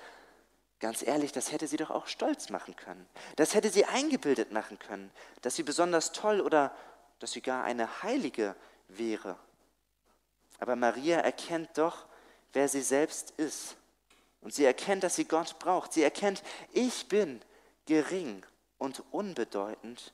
Ganz 0.79 1.01
ehrlich, 1.05 1.33
das 1.33 1.51
hätte 1.51 1.67
sie 1.67 1.75
doch 1.75 1.89
auch 1.89 2.07
stolz 2.07 2.49
machen 2.49 2.73
können. 2.77 3.05
Das 3.35 3.53
hätte 3.53 3.69
sie 3.69 3.83
eingebildet 3.83 4.53
machen 4.53 4.79
können, 4.79 5.11
dass 5.41 5.57
sie 5.57 5.63
besonders 5.63 6.13
toll 6.13 6.39
oder 6.39 6.73
dass 7.19 7.33
sie 7.33 7.41
gar 7.41 7.65
eine 7.65 8.01
Heilige 8.01 8.55
wäre. 8.87 9.35
Aber 10.59 10.77
Maria 10.77 11.19
erkennt 11.19 11.77
doch, 11.77 12.05
wer 12.53 12.69
sie 12.69 12.81
selbst 12.81 13.31
ist. 13.31 13.75
Und 14.39 14.53
sie 14.53 14.63
erkennt, 14.63 15.03
dass 15.03 15.17
sie 15.17 15.25
Gott 15.25 15.59
braucht. 15.59 15.91
Sie 15.91 16.03
erkennt, 16.03 16.43
ich 16.71 17.09
bin 17.09 17.41
gering 17.85 18.45
und 18.77 19.03
unbedeutend 19.11 20.13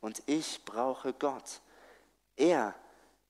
und 0.00 0.22
ich 0.26 0.64
brauche 0.64 1.12
Gott. 1.12 1.60
Er, 2.36 2.74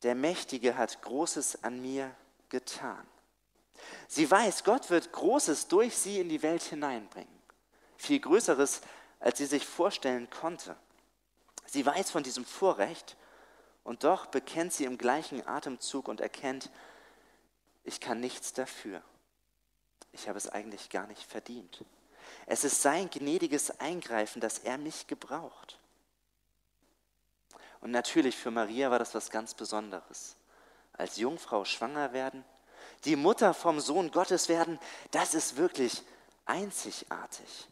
der 0.03 0.15
Mächtige, 0.15 0.77
hat 0.77 1.03
Großes 1.03 1.65
an 1.65 1.81
mir 1.81 2.15
getan. 2.49 3.07
Sie 4.09 4.31
weiß, 4.31 4.65
Gott 4.65 4.91
wird 4.91 5.13
Großes 5.13 5.69
durch 5.69 5.97
sie 5.97 6.21
in 6.21 6.29
die 6.29 6.43
Welt 6.43 6.63
hineinbringen. 6.63 7.41
Viel 7.97 8.21
Größeres, 8.21 8.83
als 9.19 9.39
sie 9.39 9.47
sich 9.47 9.67
vorstellen 9.67 10.29
konnte. 10.31 10.77
Sie 11.67 11.85
weiß 11.85 12.11
von 12.11 12.23
diesem 12.23 12.45
Vorrecht 12.45 13.17
und 13.85 14.05
doch 14.05 14.27
bekennt 14.27 14.73
sie 14.73 14.85
im 14.85 14.99
gleichen 14.99 15.47
Atemzug 15.47 16.09
und 16.09 16.21
erkennt, 16.21 16.71
ich 17.85 18.01
kann 18.01 18.21
nichts 18.21 18.53
dafür. 18.53 19.03
Ich 20.13 20.29
habe 20.29 20.39
es 20.39 20.49
eigentlich 20.49 20.91
gar 20.91 21.07
nicht 21.07 21.23
verdient. 21.23 21.85
Es 22.47 22.65
ist 22.65 22.83
sein 22.83 23.11
gnädiges 23.11 23.81
Eingreifen, 23.81 24.41
dass 24.41 24.59
er 24.59 24.79
mich 24.79 25.07
gebraucht. 25.07 25.79
Und 27.81 27.91
natürlich 27.91 28.37
für 28.37 28.51
Maria 28.51 28.91
war 28.91 28.99
das 28.99 29.15
was 29.15 29.31
ganz 29.31 29.55
Besonderes. 29.55 30.37
Als 30.93 31.17
Jungfrau 31.17 31.65
schwanger 31.65 32.13
werden, 32.13 32.45
die 33.05 33.17
Mutter 33.17 33.55
vom 33.55 33.81
Sohn 33.81 34.11
Gottes 34.11 34.49
werden, 34.49 34.79
das 35.13 35.35
ist 35.35 35.57
wirklich 35.57 36.03
einzigartig. 36.45 37.69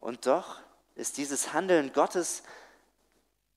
Und 0.00 0.26
doch 0.26 0.60
ist 0.94 1.16
dieses 1.16 1.52
Handeln 1.52 1.92
Gottes 1.92 2.42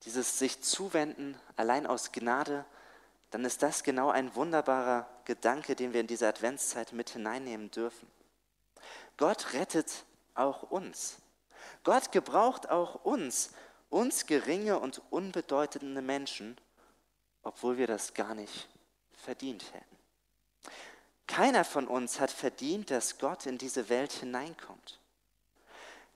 dieses 0.04 0.38
sich 0.38 0.60
zuwenden 0.62 1.38
allein 1.56 1.86
aus 1.86 2.12
Gnade, 2.12 2.64
dann 3.30 3.44
ist 3.44 3.62
das 3.62 3.82
genau 3.82 4.10
ein 4.10 4.34
wunderbarer 4.34 5.08
Gedanke, 5.24 5.76
den 5.76 5.92
wir 5.92 6.00
in 6.00 6.06
diese 6.06 6.28
Adventszeit 6.28 6.92
mit 6.92 7.10
hineinnehmen 7.10 7.70
dürfen. 7.70 8.08
Gott 9.16 9.52
rettet 9.52 10.04
auch 10.34 10.62
uns. 10.62 11.18
Gott 11.84 12.12
gebraucht 12.12 12.70
auch 12.70 13.04
uns, 13.04 13.50
uns 13.90 14.26
geringe 14.26 14.78
und 14.78 15.02
unbedeutende 15.10 16.02
Menschen, 16.02 16.56
obwohl 17.42 17.76
wir 17.76 17.86
das 17.86 18.14
gar 18.14 18.34
nicht 18.34 18.68
verdient 19.12 19.64
hätten. 19.72 19.96
Keiner 21.26 21.64
von 21.64 21.88
uns 21.88 22.20
hat 22.20 22.30
verdient, 22.30 22.90
dass 22.90 23.18
Gott 23.18 23.46
in 23.46 23.58
diese 23.58 23.88
Welt 23.88 24.12
hineinkommt. 24.12 25.00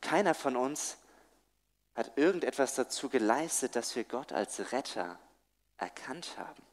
Keiner 0.00 0.34
von 0.34 0.56
uns 0.56 0.98
hat 1.94 2.16
irgendetwas 2.16 2.74
dazu 2.74 3.08
geleistet, 3.08 3.76
dass 3.76 3.96
wir 3.96 4.04
Gott 4.04 4.32
als 4.32 4.72
Retter 4.72 5.18
erkannt 5.78 6.36
haben. 6.36 6.65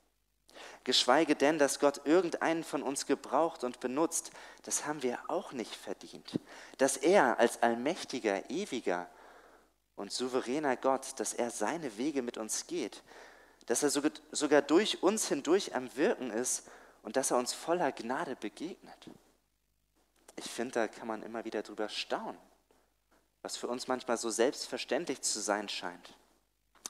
Geschweige 0.84 1.36
denn, 1.36 1.58
dass 1.58 1.80
Gott 1.80 2.02
irgendeinen 2.06 2.63
von 2.63 2.84
uns 2.84 3.06
gebraucht 3.06 3.63
und 3.63 3.80
benutzt, 3.80 4.32
das 4.63 4.86
haben 4.86 5.02
wir 5.02 5.20
auch 5.28 5.54
nicht 5.54 5.75
verdient. 5.75 6.40
Dass 6.78 6.98
er 6.98 7.40
als 7.40 7.62
allmächtiger, 7.63 8.50
ewiger 8.50 9.08
und 9.96 10.12
souveräner 10.12 10.75
Gott, 10.75 11.20
dass 11.20 11.34
er 11.34 11.52
seine 11.52 11.98
Wege 11.98 12.22
mit 12.22 12.38
uns 12.38 12.68
geht, 12.68 13.02
dass 13.68 13.84
er 13.84 13.90
sogar 13.90 14.62
durch 14.62 15.02
uns 15.04 15.28
hindurch 15.30 15.74
am 15.75 15.96
Wirken 15.96 16.32
ist 16.32 16.68
und 17.02 17.16
dass 17.16 17.32
er 17.32 17.38
uns 17.38 17.54
voller 17.54 17.92
Gnade 17.92 18.36
begegnet. 18.36 19.10
Ich 20.36 20.50
finde, 20.50 20.74
da 20.74 20.88
kann 20.88 21.08
man 21.08 21.24
immer 21.24 21.46
wieder 21.46 21.62
drüber 21.62 21.88
staunen 21.88 22.38
was 23.44 23.58
für 23.58 23.68
uns 23.68 23.88
manchmal 23.88 24.18
so 24.18 24.32
selbstverständlich 24.32 25.22
zu 25.22 25.40
sein 25.40 25.70
scheint. 25.70 26.16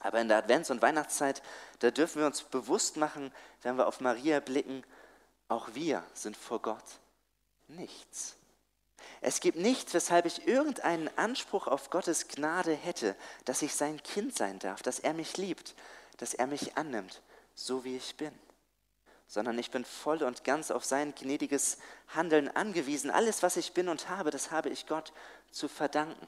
Aber 0.04 0.20
in 0.20 0.28
der 0.28 0.38
Advents- 0.38 0.70
und 0.70 0.82
Weihnachtszeit, 0.82 1.42
da 1.80 1.90
dürfen 1.90 2.20
wir 2.20 2.28
uns 2.28 2.44
bewusst 2.44 2.98
machen, 2.98 3.34
wenn 3.62 3.78
wir 3.78 3.88
auf 3.88 4.02
Maria 4.02 4.42
blicken, 4.42 4.84
auch 5.48 5.70
wir 5.74 6.04
sind 6.14 6.38
vor 6.38 6.62
Gott 6.62 6.84
nichts. 7.70 8.36
Es 9.22 9.40
gibt 9.40 9.58
nichts, 9.58 9.94
weshalb 9.94 10.26
ich 10.26 10.48
irgendeinen 10.48 11.10
Anspruch 11.18 11.68
auf 11.68 11.90
Gottes 11.90 12.28
Gnade 12.28 12.74
hätte, 12.74 13.16
dass 13.46 13.62
ich 13.62 13.74
sein 13.74 14.02
Kind 14.04 14.36
sein 14.36 14.60
darf, 14.60 14.82
dass 14.82 15.00
er 15.00 15.14
mich 15.14 15.38
liebt, 15.38 15.74
dass 16.18 16.34
er 16.34 16.48
mich 16.48 16.78
annimmt, 16.78 17.22
so 17.56 17.84
wie 17.84 17.96
ich 17.96 18.18
bin. 18.18 18.34
Sondern 19.28 19.58
ich 19.58 19.72
bin 19.72 19.86
voll 19.86 20.22
und 20.24 20.44
ganz 20.44 20.70
auf 20.70 20.84
sein 20.84 21.16
gnädiges 21.16 21.78
Handeln 22.10 22.50
angewiesen. 22.50 23.10
Alles, 23.10 23.42
was 23.42 23.56
ich 23.56 23.74
bin 23.74 23.88
und 23.88 24.10
habe, 24.10 24.32
das 24.32 24.52
habe 24.52 24.70
ich 24.70 24.86
Gott 24.86 25.14
zu 25.52 25.68
verdanken. 25.70 26.28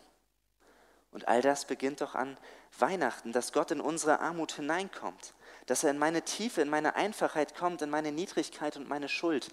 Und 1.15 1.29
all 1.29 1.41
das 1.41 1.63
beginnt 1.63 2.01
doch 2.01 2.13
an 2.13 2.35
Weihnachten, 2.77 3.31
dass 3.31 3.53
Gott 3.53 3.71
in 3.71 3.79
unsere 3.79 4.19
Armut 4.19 4.51
hineinkommt, 4.51 5.33
dass 5.65 5.85
er 5.85 5.91
in 5.91 5.97
meine 5.97 6.23
Tiefe, 6.23 6.61
in 6.61 6.69
meine 6.69 6.97
Einfachheit 6.97 7.55
kommt, 7.55 7.81
in 7.81 7.89
meine 7.89 8.11
Niedrigkeit 8.11 8.75
und 8.75 8.89
meine 8.89 9.07
Schuld, 9.07 9.47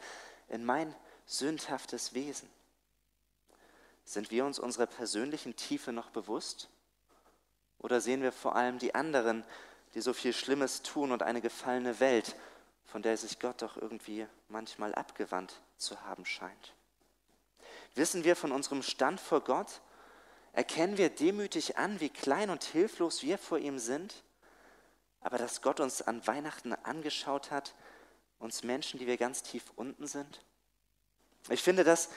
in 0.48 0.64
mein 0.64 0.92
sündhaftes 1.24 2.14
Wesen. 2.14 2.50
Sind 4.04 4.32
wir 4.32 4.44
uns 4.44 4.58
unserer 4.58 4.86
persönlichen 4.86 5.54
Tiefe 5.54 5.92
noch 5.92 6.10
bewusst? 6.10 6.68
Oder 7.78 8.00
sehen 8.00 8.22
wir 8.22 8.32
vor 8.32 8.56
allem 8.56 8.80
die 8.80 8.96
anderen, 8.96 9.44
die 9.94 10.00
so 10.00 10.12
viel 10.12 10.32
Schlimmes 10.32 10.82
tun 10.82 11.12
und 11.12 11.22
eine 11.22 11.40
gefallene 11.40 12.00
Welt, 12.00 12.34
von 12.86 13.02
der 13.02 13.16
sich 13.16 13.38
Gott 13.38 13.62
doch 13.62 13.76
irgendwie 13.76 14.26
manchmal 14.48 14.96
abgewandt 14.96 15.60
zu 15.76 16.00
haben 16.00 16.24
scheint? 16.26 16.74
Wissen 17.94 18.24
wir 18.24 18.34
von 18.34 18.50
unserem 18.50 18.82
Stand 18.82 19.20
vor 19.20 19.42
Gott? 19.42 19.80
Erkennen 20.52 20.98
wir 20.98 21.08
demütig 21.08 21.78
an, 21.78 22.00
wie 22.00 22.10
klein 22.10 22.50
und 22.50 22.62
hilflos 22.62 23.22
wir 23.22 23.38
vor 23.38 23.58
ihm 23.58 23.78
sind? 23.78 24.22
Aber 25.20 25.38
dass 25.38 25.62
Gott 25.62 25.80
uns 25.80 26.02
an 26.02 26.26
Weihnachten 26.26 26.74
angeschaut 26.74 27.50
hat, 27.50 27.74
uns 28.38 28.62
Menschen, 28.62 28.98
die 28.98 29.06
wir 29.06 29.16
ganz 29.16 29.42
tief 29.42 29.64
unten 29.76 30.06
sind? 30.06 30.44
Ich 31.48 31.62
finde 31.62 31.84
das 31.84 32.10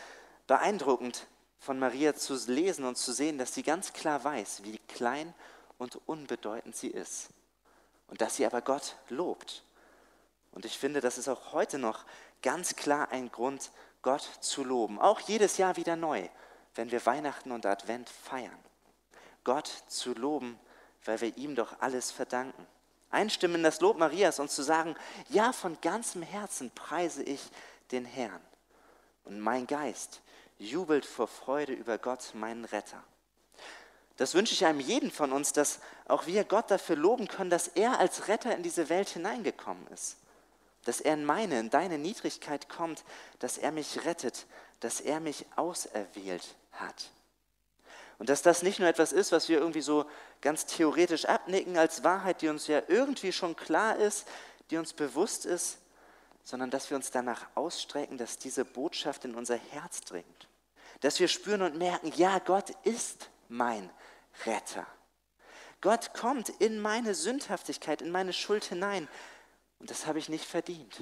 beeindruckend, 0.48 1.28
von 1.60 1.80
Maria 1.80 2.14
zu 2.14 2.36
lesen 2.48 2.86
und 2.86 2.98
zu 2.98 3.12
sehen, 3.12 3.38
dass 3.38 3.54
sie 3.54 3.64
ganz 3.64 3.94
klar 3.94 4.24
weiß, 4.24 4.64
wie 4.64 4.78
klein 4.88 5.34
und 5.78 6.00
unbedeutend 6.08 6.76
sie 6.76 6.90
ist. 6.90 7.30
Und 8.08 8.22
dass 8.22 8.36
sie 8.36 8.46
aber 8.46 8.62
Gott 8.62 8.98
lobt. 9.10 9.64
Und 10.52 10.66
ich 10.66 10.78
finde, 10.78 11.02
das 11.02 11.18
ist 11.18 11.28
auch 11.28 11.54
heute 11.54 11.80
noch 11.80 12.06
ganz 12.42 12.76
klar 12.76 13.10
ein 13.12 13.32
Grund, 13.32 13.72
Gott 14.04 14.30
zu 14.42 14.64
loben. 14.64 15.00
Auch 15.00 15.20
jedes 15.22 15.58
Jahr 15.58 15.76
wieder 15.76 15.96
neu, 15.96 16.30
wenn 16.76 16.92
wir 16.92 17.06
Weihnachten 17.06 17.52
und 17.52 17.66
Advent 17.66 18.10
feiern. 18.10 18.60
Gott 19.44 19.72
zu 19.88 20.14
loben, 20.14 20.60
weil 21.06 21.22
wir 21.22 21.38
ihm 21.38 21.56
doch 21.56 21.80
alles 21.80 22.12
verdanken. 22.12 22.66
Einstimmen 23.10 23.56
in 23.56 23.64
das 23.64 23.80
Lob 23.80 23.98
Marias 23.98 24.40
und 24.40 24.52
zu 24.52 24.62
sagen, 24.62 24.96
ja, 25.30 25.54
von 25.54 25.80
ganzem 25.82 26.22
Herzen 26.22 26.72
preise 26.72 27.24
ich 27.24 27.42
den 27.92 28.04
Herrn. 28.04 28.42
Und 29.24 29.40
mein 29.40 29.68
Geist 29.68 30.22
jubelt 30.58 31.06
vor 31.06 31.28
Freude 31.28 31.74
über 31.74 31.98
Gott, 31.98 32.32
meinen 32.34 32.66
Retter. 32.66 33.02
Das 34.18 34.34
wünsche 34.34 34.54
ich 34.54 34.66
einem 34.66 34.80
jeden 34.80 35.12
von 35.12 35.32
uns, 35.32 35.54
dass 35.54 35.80
auch 36.08 36.26
wir 36.26 36.44
Gott 36.46 36.72
dafür 36.72 36.96
loben 36.96 37.28
können, 37.28 37.50
dass 37.50 37.68
er 37.68 38.00
als 38.00 38.28
Retter 38.28 38.56
in 38.56 38.64
diese 38.64 38.90
Welt 38.90 39.10
hineingekommen 39.10 39.86
ist. 39.88 40.18
Dass 40.86 41.02
er 41.02 41.16
in 41.16 41.26
meine, 41.26 41.60
in 41.60 41.70
deine 41.70 41.98
Niedrigkeit 41.98 42.70
kommt, 42.70 43.04
dass 43.40 43.58
er 43.58 43.72
mich 43.72 44.06
rettet, 44.06 44.46
dass 44.80 45.02
er 45.02 45.20
mich 45.20 45.46
auserwählt 45.56 46.56
hat. 46.80 47.12
Und 48.18 48.30
dass 48.30 48.42
das 48.42 48.64
nicht 48.64 48.80
nur 48.80 48.88
etwas 48.88 49.12
ist, 49.12 49.32
was 49.32 49.50
wir 49.50 49.60
irgendwie 49.60 49.82
so 49.82 50.06
ganz 50.42 50.66
theoretisch 50.66 51.26
abnicken 51.26 51.78
als 51.78 52.04
Wahrheit, 52.04 52.42
die 52.42 52.48
uns 52.48 52.68
ja 52.68 52.82
irgendwie 52.88 53.32
schon 53.32 53.56
klar 53.56 53.98
ist, 53.98 54.26
die 54.70 54.78
uns 54.78 54.94
bewusst 54.94 55.46
ist, 55.46 55.78
sondern 56.44 56.70
dass 56.70 56.90
wir 56.90 56.96
uns 56.96 57.12
danach 57.12 57.48
ausstrecken, 57.56 58.18
dass 58.18 58.38
diese 58.38 58.64
Botschaft 58.64 59.26
in 59.26 59.36
unser 59.36 59.58
Herz 59.58 60.02
dringt. 60.02 60.48
Dass 61.02 61.20
wir 61.20 61.28
spüren 61.28 61.62
und 61.64 61.78
merken, 61.78 62.14
ja, 62.16 62.40
Gott 62.40 62.70
ist 62.84 63.30
mein 63.50 63.90
Retter. 64.46 64.86
Gott 65.82 66.14
kommt 66.14 66.50
in 66.50 66.80
meine 66.80 67.14
Sündhaftigkeit, 67.14 68.02
in 68.02 68.12
meine 68.12 68.32
Schuld 68.32 68.64
hinein. 68.64 69.08
Und 69.80 69.92
das 69.92 70.08
habe 70.08 70.20
ich 70.20 70.30
nicht 70.30 70.46
verdient, 70.46 70.96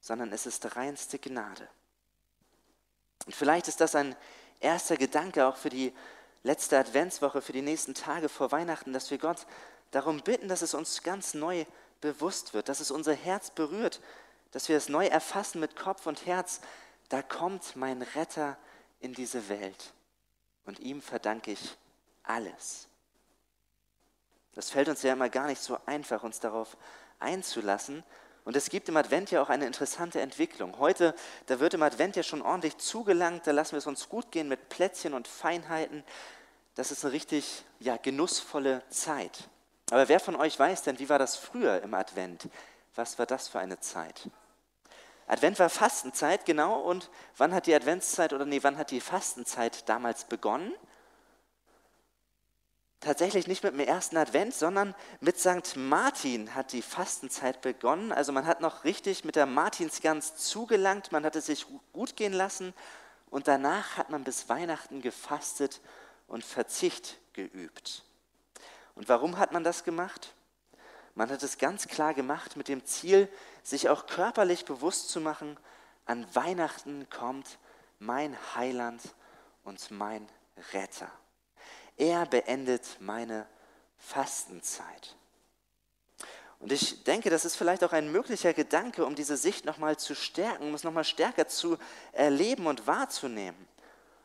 sondern 0.00 0.32
es 0.32 0.46
ist 0.46 0.76
reinste 0.76 1.18
Gnade. 1.18 1.68
Und 3.26 3.34
vielleicht 3.34 3.68
ist 3.68 3.80
das 3.80 3.94
ein 3.94 4.14
erster 4.60 4.96
Gedanke 4.96 5.46
auch 5.46 5.56
für 5.56 5.70
die 5.70 5.92
letzte 6.42 6.78
Adventswoche, 6.78 7.42
für 7.42 7.52
die 7.52 7.62
nächsten 7.62 7.94
Tage 7.94 8.28
vor 8.28 8.52
Weihnachten, 8.52 8.92
dass 8.92 9.10
wir 9.10 9.18
Gott 9.18 9.46
darum 9.90 10.20
bitten, 10.20 10.48
dass 10.48 10.62
es 10.62 10.74
uns 10.74 11.02
ganz 11.02 11.34
neu 11.34 11.64
bewusst 12.00 12.54
wird, 12.54 12.68
dass 12.68 12.80
es 12.80 12.90
unser 12.90 13.14
Herz 13.14 13.50
berührt, 13.50 14.00
dass 14.52 14.68
wir 14.68 14.76
es 14.76 14.88
neu 14.88 15.06
erfassen 15.06 15.60
mit 15.60 15.76
Kopf 15.76 16.06
und 16.06 16.26
Herz. 16.26 16.60
Da 17.08 17.22
kommt 17.22 17.76
mein 17.76 18.02
Retter 18.02 18.56
in 19.00 19.12
diese 19.12 19.48
Welt 19.48 19.92
und 20.64 20.78
ihm 20.80 21.02
verdanke 21.02 21.52
ich 21.52 21.76
alles. 22.22 22.86
Das 24.54 24.70
fällt 24.70 24.88
uns 24.88 25.02
ja 25.02 25.12
immer 25.12 25.28
gar 25.28 25.46
nicht 25.46 25.60
so 25.60 25.78
einfach, 25.86 26.22
uns 26.22 26.40
darauf 26.40 26.76
einzulassen. 27.18 28.02
Und 28.50 28.56
es 28.56 28.68
gibt 28.68 28.88
im 28.88 28.96
Advent 28.96 29.30
ja 29.30 29.40
auch 29.40 29.48
eine 29.48 29.64
interessante 29.64 30.20
Entwicklung. 30.20 30.76
Heute, 30.80 31.14
da 31.46 31.60
wird 31.60 31.74
im 31.74 31.84
Advent 31.84 32.16
ja 32.16 32.24
schon 32.24 32.42
ordentlich 32.42 32.78
zugelangt, 32.78 33.46
da 33.46 33.52
lassen 33.52 33.74
wir 33.74 33.78
es 33.78 33.86
uns 33.86 34.08
gut 34.08 34.32
gehen 34.32 34.48
mit 34.48 34.68
Plätzchen 34.68 35.14
und 35.14 35.28
Feinheiten. 35.28 36.02
Das 36.74 36.90
ist 36.90 37.04
eine 37.04 37.14
richtig 37.14 37.62
ja, 37.78 37.96
genussvolle 37.96 38.82
Zeit. 38.88 39.48
Aber 39.92 40.08
wer 40.08 40.18
von 40.18 40.34
euch 40.34 40.58
weiß 40.58 40.82
denn, 40.82 40.98
wie 40.98 41.08
war 41.08 41.20
das 41.20 41.36
früher 41.36 41.80
im 41.82 41.94
Advent? 41.94 42.48
Was 42.96 43.20
war 43.20 43.26
das 43.26 43.46
für 43.46 43.60
eine 43.60 43.78
Zeit? 43.78 44.28
Advent 45.28 45.60
war 45.60 45.70
Fastenzeit, 45.70 46.44
genau. 46.44 46.80
Und 46.80 47.08
wann 47.36 47.54
hat 47.54 47.68
die 47.68 47.74
Adventszeit 47.76 48.32
oder 48.32 48.46
nee, 48.46 48.64
wann 48.64 48.78
hat 48.78 48.90
die 48.90 49.00
Fastenzeit 49.00 49.88
damals 49.88 50.24
begonnen? 50.24 50.72
Tatsächlich 53.00 53.46
nicht 53.46 53.64
mit 53.64 53.72
dem 53.72 53.80
ersten 53.80 54.18
Advent, 54.18 54.54
sondern 54.54 54.94
mit 55.20 55.38
St. 55.38 55.76
Martin 55.76 56.54
hat 56.54 56.72
die 56.72 56.82
Fastenzeit 56.82 57.62
begonnen. 57.62 58.12
Also 58.12 58.30
man 58.30 58.46
hat 58.46 58.60
noch 58.60 58.84
richtig 58.84 59.24
mit 59.24 59.36
der 59.36 59.46
Martinsgans 59.46 60.36
zugelangt, 60.36 61.10
man 61.10 61.24
hat 61.24 61.34
es 61.34 61.46
sich 61.46 61.66
gut 61.94 62.14
gehen 62.14 62.34
lassen 62.34 62.74
und 63.30 63.48
danach 63.48 63.96
hat 63.96 64.10
man 64.10 64.22
bis 64.22 64.50
Weihnachten 64.50 65.00
gefastet 65.00 65.80
und 66.26 66.44
Verzicht 66.44 67.18
geübt. 67.32 68.04
Und 68.94 69.08
warum 69.08 69.38
hat 69.38 69.52
man 69.52 69.64
das 69.64 69.82
gemacht? 69.82 70.34
Man 71.14 71.30
hat 71.30 71.42
es 71.42 71.56
ganz 71.56 71.88
klar 71.88 72.12
gemacht 72.12 72.56
mit 72.56 72.68
dem 72.68 72.84
Ziel, 72.84 73.28
sich 73.62 73.88
auch 73.88 74.06
körperlich 74.06 74.66
bewusst 74.66 75.08
zu 75.08 75.20
machen, 75.20 75.58
an 76.04 76.26
Weihnachten 76.34 77.08
kommt 77.08 77.58
mein 77.98 78.36
Heiland 78.54 79.00
und 79.64 79.90
mein 79.90 80.28
Retter. 80.72 81.10
Er 82.00 82.24
beendet 82.24 82.96
meine 82.98 83.46
Fastenzeit. 83.98 85.16
Und 86.58 86.72
ich 86.72 87.04
denke, 87.04 87.28
das 87.28 87.44
ist 87.44 87.56
vielleicht 87.56 87.84
auch 87.84 87.92
ein 87.92 88.10
möglicher 88.10 88.54
Gedanke, 88.54 89.04
um 89.04 89.14
diese 89.14 89.36
Sicht 89.36 89.66
nochmal 89.66 89.98
zu 89.98 90.14
stärken, 90.14 90.68
um 90.68 90.74
es 90.74 90.82
nochmal 90.82 91.04
stärker 91.04 91.46
zu 91.46 91.76
erleben 92.12 92.66
und 92.66 92.86
wahrzunehmen. 92.86 93.68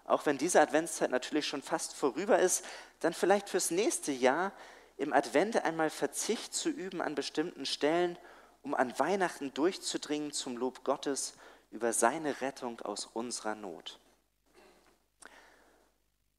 Auch 0.06 0.26
wenn 0.26 0.38
diese 0.38 0.62
Adventszeit 0.62 1.12
natürlich 1.12 1.48
schon 1.48 1.62
fast 1.62 1.94
vorüber 1.94 2.40
ist, 2.40 2.64
dann 3.02 3.14
vielleicht 3.14 3.50
fürs 3.50 3.72
nächste 3.72 4.14
Jahr 4.14 4.54
im 4.96 5.12
Advent 5.12 5.62
einmal 5.66 5.90
Verzicht 5.90 6.54
zu 6.54 6.70
üben 6.70 7.02
an 7.02 7.14
bestimmten 7.14 7.66
Stellen, 7.66 8.18
um 8.64 8.74
an 8.74 8.98
Weihnachten 9.00 9.54
durchzudringen 9.54 10.32
zum 10.32 10.56
Lob 10.56 10.86
Gottes 10.86 11.34
über 11.72 11.92
seine 11.92 12.40
Rettung 12.40 12.80
aus 12.80 13.10
unserer 13.12 13.56
Not. 13.56 14.00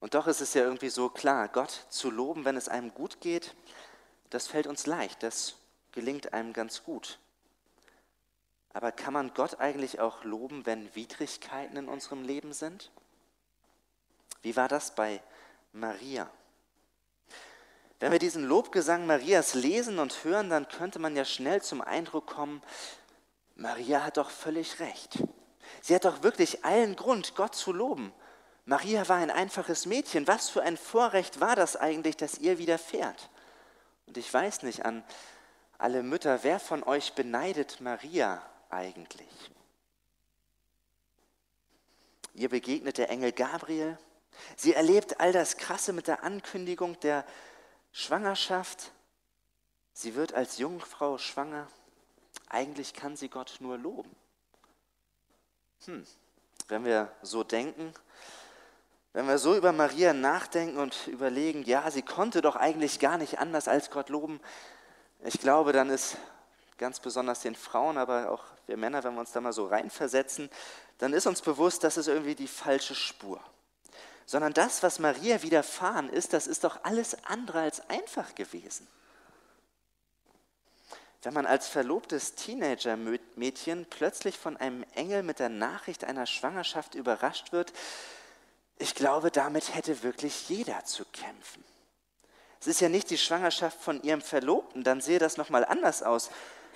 Und 0.07 0.15
doch 0.15 0.29
ist 0.29 0.41
es 0.41 0.55
ja 0.55 0.63
irgendwie 0.63 0.89
so 0.89 1.09
klar, 1.09 1.49
Gott 1.49 1.85
zu 1.89 2.13
loben, 2.13 2.45
wenn 2.45 2.57
es 2.57 2.69
einem 2.69 2.95
gut 2.95 3.21
geht, 3.21 3.57
das 4.31 4.47
fällt 4.47 4.69
uns 4.69 4.87
leicht, 4.87 5.25
das 5.25 5.57
gelingt 5.91 6.33
einem 6.33 6.53
ganz 6.53 6.85
gut. 6.85 7.19
Aber 8.73 8.93
kann 8.93 9.13
man 9.13 9.35
Gott 9.35 9.59
eigentlich 9.59 9.99
auch 9.99 10.23
loben, 10.23 10.65
wenn 10.65 10.95
Widrigkeiten 10.95 11.77
in 11.77 11.89
unserem 11.89 12.23
Leben 12.23 12.53
sind? 12.53 12.93
Wie 14.43 14.55
war 14.55 14.69
das 14.69 14.95
bei 14.95 15.21
Maria? 15.73 16.31
Wenn 17.99 18.13
wir 18.13 18.21
diesen 18.21 18.45
Lobgesang 18.45 19.07
Marias 19.07 19.55
lesen 19.55 19.99
und 19.99 20.23
hören, 20.23 20.51
dann 20.51 20.69
könnte 20.69 21.01
man 21.01 21.17
ja 21.17 21.25
schnell 21.25 21.63
zum 21.63 21.81
Eindruck 21.81 22.29
kommen, 22.29 22.63
Maria 23.57 24.05
hat 24.05 24.19
doch 24.19 24.31
völlig 24.31 24.79
recht. 24.79 25.19
Sie 25.83 25.97
hat 25.97 26.05
doch 26.05 26.23
wirklich 26.23 26.65
allen 26.65 26.95
Grund, 26.95 27.35
Gott 27.35 27.57
zu 27.57 27.73
loben. 27.73 28.13
Maria 28.67 29.09
war 29.09 29.17
ein 29.17 29.31
einfaches 29.31 29.87
Mädchen. 29.87 30.27
Was 30.27 30.51
für 30.51 30.63
ein 30.63 30.77
Vorrecht 30.77 31.41
war 31.41 31.57
das 31.57 31.77
eigentlich, 31.77 32.17
das 32.17 32.39
ihr 32.39 32.59
widerfährt? 32.59 33.31
Und 34.07 34.19
ich 34.19 34.33
weiß 34.33 34.63
nicht 34.63 34.85
an 34.85 35.03
alle 35.79 36.03
Mütter, 36.03 36.43
wer 36.43 36.61
von 36.61 36.83
euch 36.83 37.15
beneidet 37.15 37.81
Maria 37.81 38.43
eigentlich? 38.69 39.51
Ihr 42.35 42.51
begegnet 42.51 42.99
der 42.99 43.09
Engel 43.09 43.33
Gabriel. 43.33 43.97
Sie 44.57 44.75
erlebt 44.75 45.21
all 45.21 45.33
das 45.33 45.57
Krasse 45.57 45.95
mit 45.95 46.09
der 46.09 46.23
Ankündigung 46.23 47.01
der 47.01 47.25
Schwangerschaft 47.93 48.93
sie 49.97 50.15
wird 50.15 50.35
als 50.35 50.59
Jungfrau 50.59 51.19
schwanger, 51.19 51.67
eigentlich 52.49 52.93
kann 52.95 53.17
sie 53.17 53.29
Gott 53.29 53.57
nur 53.61 53.79
loben. 53.79 54.15
Hm. 55.87 56.07
Wenn 56.69 56.85
wir 56.85 57.13
so 57.23 57.43
denken, 57.43 57.95
wenn 59.17 59.27
wir 59.27 59.39
so 59.39 59.57
über 59.57 59.73
Maria 59.73 60.13
nachdenken 60.13 60.77
und 60.77 61.07
überlegen, 61.07 61.63
ja, 61.63 61.91
sie 61.91 62.03
konnte 62.03 62.43
doch 62.43 62.55
eigentlich 62.55 63.01
gar 63.01 63.17
nicht 63.17 63.39
anders 63.39 63.67
als 63.67 63.91
Gott 63.91 64.11
loben, 64.11 64.41
ich 65.25 65.41
glaube, 65.41 65.73
dann 65.73 65.89
ist 65.89 66.19
ganz 66.77 67.01
besonders 67.01 67.41
den 67.41 67.55
Frauen, 67.55 67.97
aber 67.97 68.31
auch 68.31 68.45
wir 68.67 68.77
Männer, 68.77 69.03
wenn 69.05 69.15
wir 69.15 69.21
uns 69.21 69.33
da 69.33 69.41
mal 69.41 69.55
so 69.55 69.69
reinversetzen, 69.69 70.51
dann 70.99 71.15
ist 71.15 71.27
uns 71.27 71.41
bewusst, 71.41 71.83
das 71.83 71.97
ist 71.97 72.09
irgendwie 72.09 72.35
die 72.35 72.47
falsche 72.47 72.95
Spur. 72.95 73.41
Sondern 74.27 74.53
das, 74.53 74.83
was 74.83 74.99
Maria 74.99 75.43
widerfahren 75.43 76.11
ist, 76.11 76.35
das 76.35 76.47
ist 76.47 76.65
doch 76.65 76.81
alles 76.83 77.17
andere 77.25 77.61
als 77.61 77.89
einfach 77.89 78.35
gewesen. 78.35 78.87
Wenn 81.23 81.33
man 81.33 81.47
als 81.47 81.69
verlobtes 81.69 82.35
Teenager-Mädchen 82.35 83.87
plötzlich 83.89 84.37
von 84.37 84.59
einem 84.59 84.85
Engel 84.95 85.23
mit 85.23 85.39
der 85.39 85.49
Nachricht 85.49 86.05
einer 86.05 86.27
Schwangerschaft 86.27 86.95
überrascht 86.95 87.53
wird, 87.53 87.73
ich 88.79 88.95
glaube, 88.95 89.31
damit 89.31 89.75
hätte 89.75 90.03
wirklich 90.03 90.49
jeder 90.49 90.85
zu 90.85 91.05
kämpfen. 91.07 91.65
Es 92.61 92.67
ist 92.67 92.81
ja 92.81 92.89
nicht 92.89 93.11
die 93.11 93.19
Schwangerschaft 93.19 93.81
von 93.81 94.03
ihrem 94.03 94.21
Verlobten, 94.21 94.83
dann 94.83 95.01
sehe 95.01 95.19
das 95.19 95.37
nochmal 95.37 95.65
anders 95.65 96.03
aus. 96.03 96.31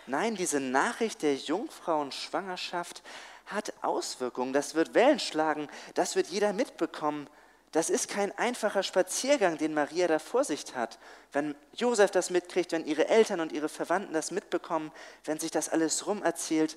Nein, 0.07 0.37
diese 0.37 0.61
Nachricht 0.61 1.23
der 1.23 1.35
Jungfrauenschwangerschaft 1.37 3.03
hat 3.47 3.73
Auswirkungen, 3.83 4.53
das 4.53 4.75
wird 4.75 4.95
Wellen 4.95 5.19
schlagen, 5.19 5.69
das 5.95 6.17
wird 6.17 6.29
jeder 6.29 6.53
mitbekommen. 6.53 7.29
Das 7.73 7.91
ist 7.91 8.09
kein 8.09 8.37
einfacher 8.37 8.83
Spaziergang, 8.83 9.57
den 9.57 9.75
Maria 9.75 10.09
da 10.09 10.19
vor 10.19 10.43
sich 10.43 10.65
hat. 10.75 10.99
Wenn 11.33 11.55
Josef 11.75 12.11
das 12.11 12.31
mitkriegt, 12.31 12.73
wenn 12.73 12.85
ihre 12.85 13.09
Eltern 13.09 13.41
und 13.41 13.53
ihre 13.53 13.69
Verwandten 13.69 14.13
das 14.13 14.33
mitbekommen, 14.33 14.91
wenn 15.25 15.39
sich 15.39 15.53
das 15.53 15.69
alles 15.69 16.07
rumerzählt, 16.07 16.77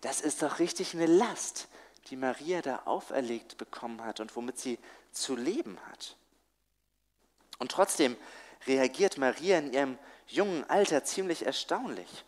das 0.00 0.20
ist 0.20 0.42
doch 0.42 0.58
richtig 0.58 0.94
eine 0.94 1.06
Last, 1.06 1.68
die 2.08 2.16
Maria 2.16 2.62
da 2.62 2.82
auferlegt 2.84 3.58
bekommen 3.58 4.04
hat 4.04 4.20
und 4.20 4.34
womit 4.36 4.58
sie 4.58 4.78
zu 5.12 5.36
leben 5.36 5.78
hat. 5.90 6.16
Und 7.58 7.70
trotzdem 7.70 8.16
reagiert 8.66 9.18
Maria 9.18 9.58
in 9.58 9.72
ihrem 9.72 9.98
jungen 10.26 10.68
Alter 10.68 11.04
ziemlich 11.04 11.46
erstaunlich. 11.46 12.24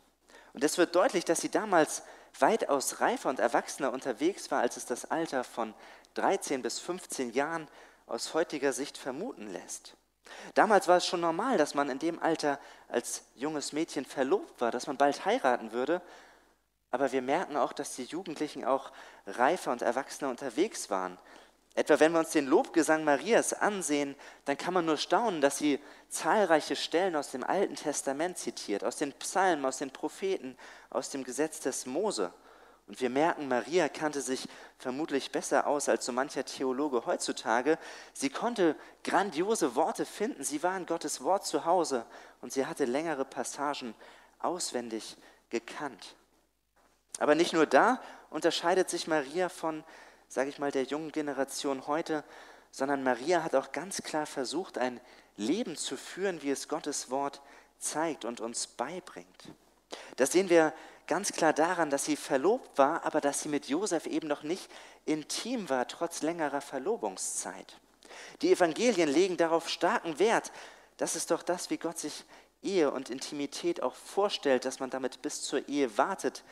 Und 0.53 0.63
es 0.63 0.79
wird 0.79 0.95
deutlich, 0.95 1.25
dass 1.25 1.41
sie 1.41 1.51
damals 1.51 2.03
weitaus 2.39 3.01
reifer 3.01 3.29
und 3.29 3.41
erwachsener 3.41 3.93
unterwegs 3.93 4.51
war, 4.51 4.61
als 4.61 4.77
es 4.77 4.87
das 4.87 5.11
Alter 5.11 5.45
von 5.45 5.75
13 6.15 6.63
bis 6.63 6.79
15 6.79 7.33
Jahren 7.33 7.69
aus 8.07 8.35
heutiger 8.35 8.73
Sicht 8.73 8.99
vermuten 8.99 9.49
lässt. 9.53 9.97
Damals 10.55 10.89
war 10.89 10.99
es 10.99 11.07
schon 11.07 11.21
normal, 11.21 11.59
dass 11.59 11.75
man 11.75 11.91
in 11.91 11.99
dem 11.99 12.19
Alter 12.23 12.59
als 12.89 13.25
junges 13.35 13.73
Mädchen 13.73 14.05
verlobt 14.05 14.61
war, 14.61 14.71
dass 14.71 14.87
man 14.87 14.97
bald 14.97 15.25
heiraten 15.25 15.73
würde. 15.73 16.01
Aber 16.95 17.11
wir 17.11 17.23
merken 17.23 17.57
auch, 17.57 17.73
dass 17.73 17.97
die 17.97 18.05
Jugendlichen 18.05 18.65
auch 18.65 18.93
reifer 19.27 19.73
und 19.73 19.83
erwachsener 19.83 20.31
unterwegs 20.31 20.91
waren. 20.91 21.19
Etwa 21.75 21.99
wenn 21.99 22.13
wir 22.13 22.21
uns 22.21 22.31
den 22.31 22.47
Lobgesang 22.47 23.03
Marias 23.03 23.53
ansehen, 23.53 24.15
dann 24.45 24.57
kann 24.57 24.75
man 24.75 24.85
nur 24.85 24.97
staunen, 24.97 25.41
dass 25.41 25.59
sie 25.59 25.81
zahlreiche 26.09 26.77
Stellen 26.77 27.17
aus 27.17 27.33
dem 27.33 27.43
Alten 27.43 27.75
Testament 27.75 28.39
zitiert, 28.39 28.85
aus 28.85 28.95
den 28.95 29.13
Psalmen, 29.15 29.65
aus 29.65 29.79
den 29.79 29.91
Propheten, 29.91 30.57
aus 30.89 31.11
dem 31.11 31.25
Gesetz 31.25 31.59
des 31.59 31.85
Mose. 31.85 32.33
Und 32.87 33.01
wir 33.01 33.11
merken, 33.11 33.49
Maria 33.49 33.89
kannte 33.89 34.21
sich 34.21 34.47
vermutlich 34.79 35.33
besser 35.33 35.67
aus 35.67 35.89
als 35.89 36.07
so 36.07 36.13
mancher 36.13 36.45
Theologe 36.45 37.07
heutzutage. 37.07 37.77
Sie 38.13 38.31
konnte 38.31 38.77
grandiose 39.03 39.75
Worte 39.75 40.07
finden, 40.07 40.45
sie 40.45 40.63
war 40.63 40.77
in 40.77 40.87
Gottes 40.87 41.25
Wort 41.25 41.45
zu 41.45 41.65
Hause 41.65 42.07
und 42.41 42.53
sie 42.53 42.67
hatte 42.67 42.85
längere 42.85 43.25
Passagen 43.25 43.97
auswendig 44.39 45.17
gekannt. 45.51 46.15
Aber 47.19 47.35
nicht 47.35 47.53
nur 47.53 47.67
da 47.67 48.01
unterscheidet 48.31 48.91
sich 48.91 49.07
Maria 49.07 49.49
von, 49.49 49.85
sage 50.29 50.51
ich 50.51 50.59
mal, 50.59 50.73
der 50.73 50.85
jungen 50.85 51.13
Generation 51.13 51.87
heute, 51.87 52.25
sondern 52.71 53.05
Maria 53.05 53.45
hat 53.45 53.55
auch 53.55 53.71
ganz 53.73 54.03
klar 54.03 54.27
versucht, 54.27 54.79
ein 54.79 55.01
Leben 55.37 55.77
zu 55.77 55.97
führen, 55.97 56.43
wie 56.43 56.51
es 56.51 56.69
Gottes 56.69 57.11
Wort 57.11 57.41
zeigt 57.79 58.25
und 58.25 58.41
uns 58.41 58.67
beibringt. 58.67 59.49
Das 60.17 60.33
sehen 60.33 60.49
wir 60.49 60.73
ganz 61.07 61.33
klar 61.33 61.53
daran, 61.53 61.91
dass 61.91 62.05
sie 62.05 62.17
verlobt 62.17 62.79
war, 62.79 63.05
aber 63.05 63.21
dass 63.21 63.43
sie 63.43 63.49
mit 63.49 63.69
Josef 63.69 64.07
eben 64.07 64.27
noch 64.27 64.43
nicht 64.43 64.71
intim 65.05 65.69
war, 65.69 65.87
trotz 65.87 66.23
längerer 66.23 66.61
Verlobungszeit. 66.61 67.79
Die 68.43 68.53
Evangelien 68.53 69.09
legen 69.09 69.37
darauf 69.37 69.69
starken 69.69 70.19
Wert. 70.19 70.53
Das 70.97 71.17
ist 71.17 71.31
doch 71.31 71.43
das, 71.43 71.71
wie 71.71 71.79
Gott 71.79 71.99
sich 71.99 72.25
Ehe 72.63 72.91
und 72.91 73.11
Intimität 73.11 73.83
auch 73.83 73.95
vorstellt, 73.95 74.65
dass 74.65 74.81
man 74.81 74.91
damit 74.91 75.21
bis 75.23 75.43
zur 75.43 75.69
Ehe 75.69 75.97
wartet. 75.99 76.43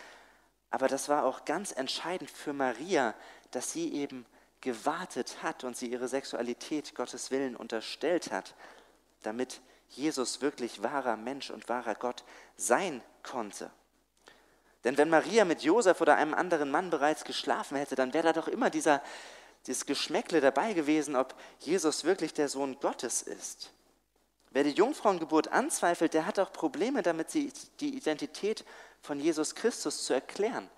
Aber 0.72 0.88
das 0.88 1.11
war 1.11 1.24
auch 1.24 1.44
ganz 1.44 1.70
entscheidend 1.70 2.30
für 2.30 2.54
Maria, 2.54 3.14
dass 3.50 3.72
sie 3.72 3.92
eben 3.92 4.24
gewartet 4.62 5.42
hat 5.42 5.64
und 5.64 5.76
sie 5.76 5.88
ihre 5.88 6.08
Sexualität 6.08 6.94
Gottes 6.94 7.30
Willen 7.30 7.56
unterstellt 7.56 8.32
hat, 8.32 8.54
damit 9.22 9.61
Jesus 9.90 10.40
wirklich 10.40 10.82
wahrer 10.82 11.18
Mensch 11.18 11.50
und 11.50 11.68
wahrer 11.68 11.94
Gott 11.94 12.24
sein 12.56 13.02
konnte. 13.22 13.70
Denn 14.85 14.96
wenn 14.96 15.11
Maria 15.11 15.44
mit 15.44 15.62
Josef 15.62 16.00
oder 16.00 16.16
einem 16.16 16.32
anderen 16.32 16.70
Mann 16.70 16.88
bereits 16.88 17.24
geschlafen 17.24 17.76
hätte, 17.76 17.94
dann 17.94 18.14
wäre 18.14 18.28
da 18.28 18.32
doch 18.32 18.48
immer 18.48 18.70
dieser, 18.70 19.02
dieses 19.66 19.85
Geschmäckle 19.85 20.40
dabei 20.40 20.72
gewesen, 20.72 21.16
ob 21.16 21.35
Jesus 21.58 22.04
wirklich 22.04 22.32
der 22.32 22.48
Sohn 22.48 22.80
Gottes 22.80 23.20
ist. 23.20 23.70
Wer 24.52 24.64
die 24.64 24.70
Jungfrauengeburt 24.70 25.48
anzweifelt, 25.48 26.14
der 26.14 26.24
hat 26.24 26.38
auch 26.38 26.52
Probleme 26.52 27.02
damit, 27.02 27.35
die 27.35 27.96
Identität 27.96 28.64
von 29.02 29.20
Jesus 29.20 29.54
Christus 29.54 30.04
zu 30.04 30.14
erklären, 30.14 30.70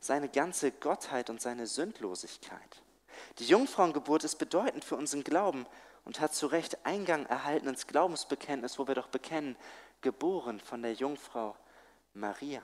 seine 0.00 0.28
ganze 0.28 0.70
Gottheit 0.72 1.30
und 1.30 1.40
seine 1.40 1.66
Sündlosigkeit. 1.66 2.82
Die 3.38 3.46
Jungfrauengeburt 3.46 4.24
ist 4.24 4.36
bedeutend 4.36 4.84
für 4.84 4.96
unseren 4.96 5.24
Glauben 5.24 5.66
und 6.04 6.20
hat 6.20 6.34
zu 6.34 6.46
Recht 6.46 6.84
Eingang 6.84 7.26
erhalten 7.26 7.68
ins 7.68 7.86
Glaubensbekenntnis, 7.86 8.78
wo 8.78 8.86
wir 8.86 8.94
doch 8.94 9.08
bekennen, 9.08 9.56
geboren 10.00 10.60
von 10.60 10.82
der 10.82 10.92
Jungfrau 10.92 11.56
Maria. 12.14 12.62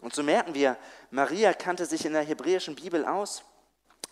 Und 0.00 0.14
so 0.14 0.22
merken 0.22 0.54
wir, 0.54 0.76
Maria 1.10 1.52
kannte 1.52 1.86
sich 1.86 2.04
in 2.04 2.12
der 2.12 2.24
hebräischen 2.24 2.74
Bibel 2.74 3.04
aus 3.04 3.44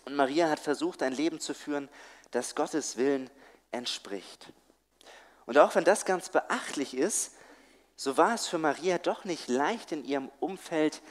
und 0.05 0.15
Maria 0.15 0.49
hat 0.49 0.59
versucht, 0.59 1.03
ein 1.03 1.13
Leben 1.13 1.39
zu 1.39 1.53
führen, 1.53 1.89
das 2.31 2.55
Gottes 2.55 2.97
Willen 2.97 3.29
entspricht. 3.71 4.47
Und 5.45 5.57
auch 5.57 5.75
wenn 5.75 5.83
das 5.83 6.05
ganz 6.05 6.29
beachtlich 6.29 6.95
ist, 6.95 7.33
so 8.01 8.17
war 8.17 8.33
es 8.33 8.47
für 8.47 8.57
Maria 8.57 8.97
doch 8.97 9.25
nicht 9.25 9.47
leicht 9.47 9.91
in 9.91 10.03
ihrem 10.03 10.31
Umfeld, 10.39 11.03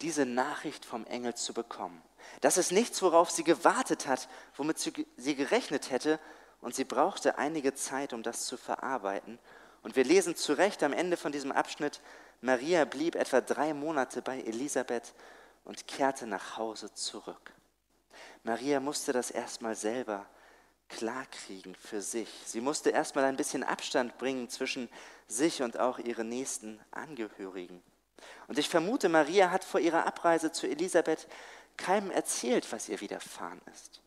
diese 0.00 0.24
Nachricht 0.24 0.84
vom 0.84 1.04
Engel 1.06 1.34
zu 1.34 1.52
bekommen. 1.52 2.00
Das 2.40 2.56
ist 2.56 2.70
nichts, 2.70 3.02
worauf 3.02 3.32
sie 3.32 3.42
gewartet 3.42 4.06
hat, 4.06 4.28
womit 4.54 4.78
sie 4.78 5.34
gerechnet 5.34 5.90
hätte, 5.90 6.20
und 6.60 6.76
sie 6.76 6.84
brauchte 6.84 7.36
einige 7.36 7.74
Zeit, 7.74 8.12
um 8.12 8.22
das 8.22 8.46
zu 8.46 8.56
verarbeiten. 8.56 9.40
Und 9.82 9.96
wir 9.96 10.04
lesen 10.04 10.36
zu 10.36 10.52
Recht 10.52 10.84
am 10.84 10.92
Ende 10.92 11.16
von 11.16 11.32
diesem 11.32 11.50
Abschnitt, 11.50 12.00
Maria 12.40 12.84
blieb 12.84 13.16
etwa 13.16 13.40
drei 13.40 13.74
Monate 13.74 14.22
bei 14.22 14.40
Elisabeth 14.42 15.14
und 15.64 15.88
kehrte 15.88 16.28
nach 16.28 16.58
Hause 16.58 16.94
zurück. 16.94 17.52
Maria 18.44 18.78
musste 18.78 19.12
das 19.12 19.32
erstmal 19.32 19.74
selber 19.74 20.26
klarkriegen 20.88 21.74
für 21.74 22.00
sich. 22.00 22.28
Sie 22.44 22.60
musste 22.60 22.90
erstmal 22.90 23.24
ein 23.24 23.36
bisschen 23.36 23.62
Abstand 23.62 24.18
bringen 24.18 24.48
zwischen 24.48 24.88
sich 25.28 25.62
und 25.62 25.78
auch 25.78 25.98
ihre 25.98 26.24
nächsten 26.24 26.80
Angehörigen. 26.90 27.82
Und 28.48 28.58
ich 28.58 28.68
vermute, 28.68 29.08
Maria 29.08 29.50
hat 29.50 29.64
vor 29.64 29.80
ihrer 29.80 30.06
Abreise 30.06 30.52
zu 30.52 30.66
Elisabeth 30.66 31.26
keinem 31.76 32.10
erzählt, 32.10 32.70
was 32.72 32.88
ihr 32.88 33.00
widerfahren 33.00 33.60
ist. 33.72 34.00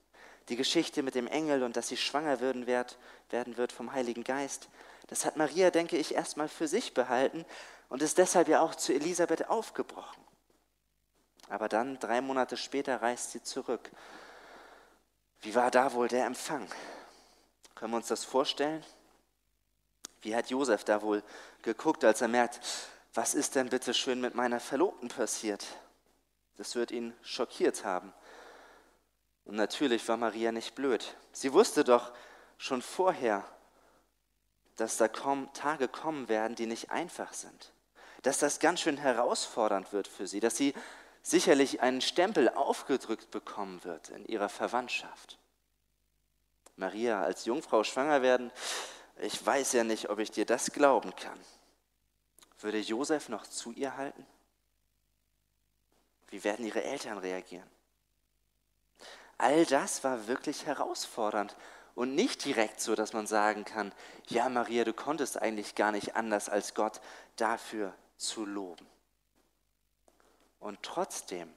Die 0.48 0.56
Geschichte 0.56 1.04
mit 1.04 1.16
dem 1.16 1.28
Engel 1.28 1.64
und 1.64 1.76
dass 1.76 1.90
sie 1.90 1.98
schwanger 1.98 2.40
werden 2.40 2.66
wird, 2.66 2.98
werden 3.30 3.58
wird 3.58 3.72
vom 3.72 3.94
Heiligen 3.94 4.24
Geist, 4.24 4.70
das 5.10 5.26
hat 5.26 5.38
Maria, 5.38 5.72
denke 5.72 5.98
ich, 5.98 6.14
erstmal 6.14 6.48
für 6.48 6.68
sich 6.68 6.94
behalten 6.94 7.44
und 7.90 8.04
ist 8.04 8.20
deshalb 8.20 8.48
ja 8.48 8.62
auch 8.62 8.76
zu 8.76 8.94
Elisabeth 8.94 9.50
aufgebrochen. 9.50 10.24
Aber 11.50 11.68
dann, 11.68 12.00
drei 12.00 12.22
Monate 12.22 12.58
später, 12.58 13.02
reist 13.02 13.32
sie 13.32 13.42
zurück. 13.42 13.90
Wie 15.42 15.56
war 15.56 15.72
da 15.72 15.94
wohl 15.94 16.08
der 16.08 16.26
Empfang? 16.26 16.68
Können 17.76 17.94
wir 17.94 17.98
uns 17.98 18.08
das 18.08 18.26
vorstellen? 18.26 18.84
Wie 20.22 20.36
hat 20.36 20.50
Josef 20.50 20.84
da 20.84 21.02
wohl 21.02 21.24
geguckt, 21.62 22.04
als 22.04 22.22
er 22.22 22.28
merkt, 22.28 22.60
was 23.14 23.34
ist 23.34 23.56
denn 23.56 23.70
bitte 23.70 23.94
schön 23.94 24.20
mit 24.20 24.36
meiner 24.36 24.60
Verlobten 24.60 25.08
passiert? 25.08 25.66
Das 26.58 26.76
wird 26.76 26.92
ihn 26.92 27.14
schockiert 27.22 27.86
haben. 27.86 28.14
Und 29.46 29.56
natürlich 29.56 30.08
war 30.08 30.18
Maria 30.18 30.52
nicht 30.52 30.76
blöd. 30.76 31.16
Sie 31.32 31.54
wusste 31.54 31.84
doch 31.84 32.12
schon 32.58 32.82
vorher, 32.82 33.46
dass 34.76 34.98
da 34.98 35.08
Tage 35.08 35.88
kommen 35.88 36.30
werden, 36.30 36.56
die 36.56 36.66
nicht 36.66 36.92
einfach 36.92 37.34
sind. 37.34 37.72
Dass 38.22 38.40
das 38.40 38.60
ganz 38.60 38.82
schön 38.82 38.98
herausfordernd 38.98 39.94
wird 39.94 40.08
für 40.08 40.28
sie, 40.28 40.40
dass 40.40 40.58
sie 40.58 40.74
sicherlich 41.22 41.82
einen 41.82 42.02
Stempel 42.02 42.50
aufgedrückt 42.50 43.32
bekommen 43.32 43.84
wird 43.84 44.10
in 44.10 44.26
ihrer 44.26 44.50
Verwandtschaft. 44.50 45.38
Maria 46.76 47.22
als 47.22 47.46
Jungfrau 47.46 47.84
schwanger 47.84 48.22
werden, 48.22 48.52
ich 49.22 49.46
weiß 49.46 49.74
ja 49.74 49.84
nicht, 49.84 50.10
ob 50.10 50.20
ich 50.20 50.32
dir 50.32 50.46
das 50.46 50.72
glauben 50.72 51.14
kann. 51.16 51.40
Würde 52.60 52.80
Josef 52.80 53.30
noch 53.30 53.46
zu 53.46 53.72
ihr 53.72 53.98
halten? 53.98 54.26
Wie 56.30 56.44
werden 56.44 56.66
ihre 56.66 56.84
Eltern 56.84 57.18
reagieren? 57.18 57.70
All 59.38 59.66
das 59.66 60.04
war 60.04 60.28
wirklich 60.28 60.66
herausfordernd 60.66 61.56
und 61.96 62.16
nicht 62.16 62.46
direkt 62.46 62.82
so, 62.82 62.96
dass 62.96 63.14
man 63.14 63.28
sagen 63.28 63.66
kann, 63.66 63.92
ja 64.28 64.48
Maria, 64.50 64.84
du 64.84 64.94
konntest 64.94 65.42
eigentlich 65.42 65.76
gar 65.76 65.92
nicht 65.92 66.16
anders 66.16 66.50
als 66.50 66.74
Gott 66.74 67.02
dafür 67.36 67.94
zu 68.18 68.46
loben. 68.46 68.86
Und 70.60 70.84
trotzdem 70.84 71.52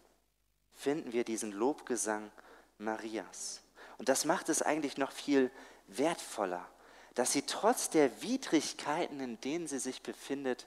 finden 0.75 1.13
wir 1.13 1.25
diesen 1.25 1.53
Lobgesang 1.53 2.31
Marias. 2.79 3.61
Und 3.99 4.09
das 4.09 4.25
macht 4.25 4.49
es 4.49 4.63
eigentlich 4.63 4.97
noch 4.97 5.13
viel 5.13 5.51
wertvoller, 5.87 6.67
dass 7.15 7.33
sie 7.33 7.43
trotz 7.43 7.91
der 7.91 8.23
Widrigkeiten, 8.23 9.21
in 9.21 9.41
denen 9.41 9.67
sie 9.67 9.79
sich 9.79 10.03
befindet, 10.03 10.67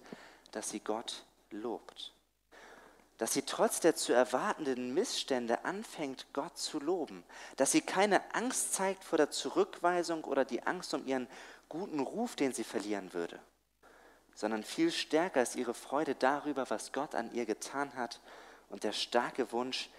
dass 0.52 0.69
sie 0.69 0.80
Gott 0.80 1.26
lobt. 1.52 2.13
Dass 3.17 3.34
sie 3.34 3.43
trotz 3.43 3.80
der 3.80 3.95
zu 3.95 4.13
erwartenden 4.13 4.93
Missstände 4.93 5.63
anfängt, 5.63 6.28
Gott 6.34 6.58
zu 6.58 6.80
loben. 6.80 7.24
Dass 7.56 7.71
sie 7.71 7.82
keine 7.82 8.36
Angst 8.36 8.74
zeigt 8.74 9.04
vor 9.04 9.17
der 9.17 9.32
Zurückweisung 9.32 10.24
oder 10.26 10.45
die 10.45 10.63
Angst 10.63 10.93
um 10.93 11.06
ihren 11.08 11.28
guten 11.69 12.02
Ruf, 12.02 12.36
den 12.36 12.54
sie 12.54 12.65
verlieren 12.65 13.13
würde, 13.13 13.39
sondern 14.36 14.63
viel 14.63 14.91
stärker 14.91 15.41
ist 15.41 15.56
ihre 15.56 15.74
Freude 15.74 16.13
darüber, 16.13 16.69
was 16.69 16.91
Gott 16.91 17.15
an 17.15 17.34
ihr 17.34 17.45
getan 17.45 17.95
hat 17.95 18.19
und 18.69 18.84
der 18.84 18.91
starke 18.91 19.52
Wunsch, 19.52 19.89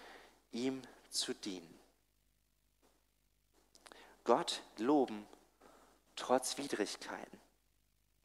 ihm 0.51 0.81
zu 1.09 1.33
dienen. 1.33 1.77
Gott 4.23 4.61
loben 4.77 5.25
trotz 6.15 6.57
Widrigkeiten. 6.57 7.39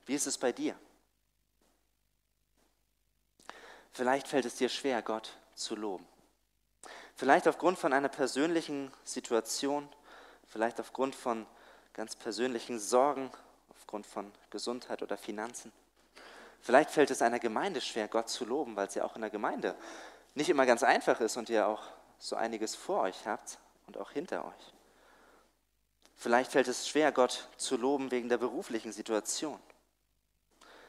Wie 0.06 0.14
ist 0.14 0.26
es 0.26 0.38
bei 0.38 0.52
dir? 0.52 0.76
Vielleicht 3.92 4.26
fällt 4.26 4.44
es 4.44 4.56
dir 4.56 4.68
schwer, 4.68 5.02
Gott 5.02 5.36
zu 5.54 5.76
loben. 5.76 6.06
Vielleicht 7.14 7.46
aufgrund 7.46 7.78
von 7.78 7.92
einer 7.92 8.08
persönlichen 8.08 8.90
Situation, 9.04 9.88
vielleicht 10.48 10.80
aufgrund 10.80 11.14
von 11.14 11.46
ganz 11.92 12.16
persönlichen 12.16 12.78
Sorgen, 12.78 13.30
aufgrund 13.70 14.06
von 14.06 14.32
Gesundheit 14.50 15.02
oder 15.02 15.16
Finanzen. 15.16 15.72
Vielleicht 16.62 16.90
fällt 16.90 17.10
es 17.10 17.22
einer 17.22 17.40
Gemeinde 17.40 17.80
schwer, 17.80 18.06
Gott 18.06 18.28
zu 18.28 18.44
loben, 18.44 18.76
weil 18.76 18.86
es 18.86 18.94
ja 18.94 19.04
auch 19.04 19.16
in 19.16 19.20
der 19.20 19.30
Gemeinde 19.30 19.74
nicht 20.34 20.48
immer 20.48 20.64
ganz 20.64 20.84
einfach 20.84 21.20
ist 21.20 21.36
und 21.36 21.50
ihr 21.50 21.66
auch 21.66 21.82
so 22.18 22.36
einiges 22.36 22.76
vor 22.76 23.02
euch 23.02 23.26
habt 23.26 23.58
und 23.88 23.98
auch 23.98 24.12
hinter 24.12 24.44
euch. 24.44 24.72
Vielleicht 26.14 26.52
fällt 26.52 26.68
es 26.68 26.88
schwer, 26.88 27.10
Gott 27.10 27.48
zu 27.56 27.76
loben 27.76 28.12
wegen 28.12 28.28
der 28.28 28.38
beruflichen 28.38 28.92
Situation. 28.92 29.58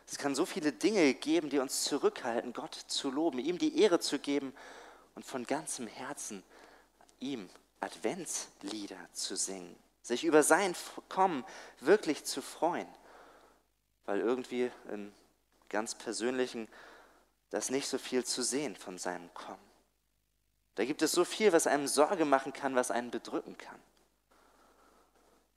Es 0.05 0.19
kann 0.19 0.35
so 0.35 0.45
viele 0.45 0.71
Dinge 0.71 1.15
geben, 1.15 1.49
die 1.49 1.57
uns 1.57 1.85
zurückhalten, 1.85 2.53
Gott 2.53 2.75
zu 2.75 3.09
loben, 3.09 3.39
ihm 3.39 3.57
die 3.57 3.79
Ehre 3.81 3.99
zu 3.99 4.19
geben 4.19 4.53
und 5.15 5.25
von 5.25 5.47
ganzem 5.47 5.87
Herzen 5.87 6.43
ihm 7.19 7.49
Adventslieder 7.79 8.97
zu 9.11 9.35
singen, 9.35 9.75
sich 10.03 10.23
über 10.23 10.43
sein 10.43 10.75
Kommen 11.09 11.43
wirklich 11.79 12.25
zu 12.25 12.43
freuen, 12.43 12.87
weil 14.05 14.19
irgendwie 14.19 14.69
in 14.91 15.11
ganz 15.73 15.95
persönlichen 15.95 16.69
das 17.49 17.69
nicht 17.69 17.87
so 17.87 17.97
viel 17.97 18.23
zu 18.23 18.41
sehen 18.41 18.75
von 18.75 18.97
seinem 18.97 19.33
Kommen. 19.33 19.59
Da 20.75 20.85
gibt 20.85 21.01
es 21.01 21.11
so 21.11 21.25
viel, 21.25 21.51
was 21.51 21.67
einem 21.67 21.87
Sorge 21.87 22.25
machen 22.25 22.53
kann, 22.53 22.75
was 22.75 22.89
einen 22.89 23.11
bedrücken 23.11 23.57
kann. 23.57 23.79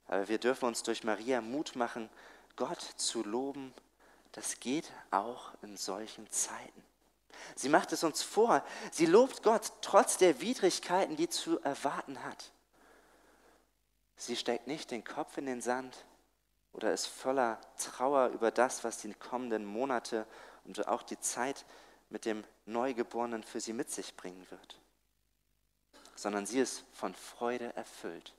Aber 0.07 0.27
wir 0.27 0.37
dürfen 0.37 0.65
uns 0.65 0.83
durch 0.83 1.03
Maria 1.03 1.41
Mut 1.41 1.75
machen, 1.75 2.09
Gott 2.55 2.81
zu 2.97 3.23
loben. 3.23 3.73
Das 4.31 4.59
geht 4.59 4.91
auch 5.11 5.53
in 5.61 5.77
solchen 5.77 6.29
Zeiten. 6.31 6.83
Sie 7.55 7.69
macht 7.69 7.93
es 7.93 8.03
uns 8.03 8.21
vor. 8.23 8.63
Sie 8.91 9.05
lobt 9.05 9.43
Gott 9.43 9.71
trotz 9.81 10.17
der 10.17 10.41
Widrigkeiten, 10.41 11.15
die 11.15 11.29
zu 11.29 11.59
erwarten 11.61 12.23
hat. 12.23 12.51
Sie 14.17 14.35
steckt 14.35 14.67
nicht 14.67 14.91
den 14.91 15.03
Kopf 15.03 15.37
in 15.37 15.45
den 15.45 15.61
Sand 15.61 16.05
oder 16.73 16.93
ist 16.93 17.07
voller 17.07 17.59
Trauer 17.77 18.27
über 18.29 18.51
das, 18.51 18.83
was 18.83 18.99
die 18.99 19.13
kommenden 19.13 19.65
Monate 19.65 20.25
und 20.65 20.87
auch 20.87 21.03
die 21.03 21.19
Zeit 21.19 21.65
mit 22.09 22.25
dem 22.25 22.43
Neugeborenen 22.65 23.43
für 23.43 23.59
sie 23.59 23.73
mit 23.73 23.89
sich 23.89 24.15
bringen 24.15 24.45
wird, 24.49 24.79
sondern 26.15 26.45
sie 26.45 26.59
ist 26.59 26.83
von 26.93 27.13
Freude 27.13 27.75
erfüllt. 27.75 28.33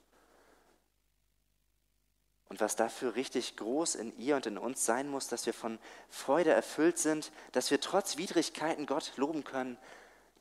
Und 2.48 2.60
was 2.60 2.76
dafür 2.76 3.14
richtig 3.14 3.56
groß 3.56 3.94
in 3.96 4.16
ihr 4.18 4.36
und 4.36 4.46
in 4.46 4.56
uns 4.56 4.86
sein 4.86 5.08
muss, 5.08 5.28
dass 5.28 5.44
wir 5.44 5.52
von 5.52 5.78
Freude 6.08 6.50
erfüllt 6.50 6.98
sind, 6.98 7.30
dass 7.52 7.70
wir 7.70 7.80
trotz 7.80 8.16
Widrigkeiten 8.16 8.86
Gott 8.86 9.12
loben 9.16 9.44
können, 9.44 9.76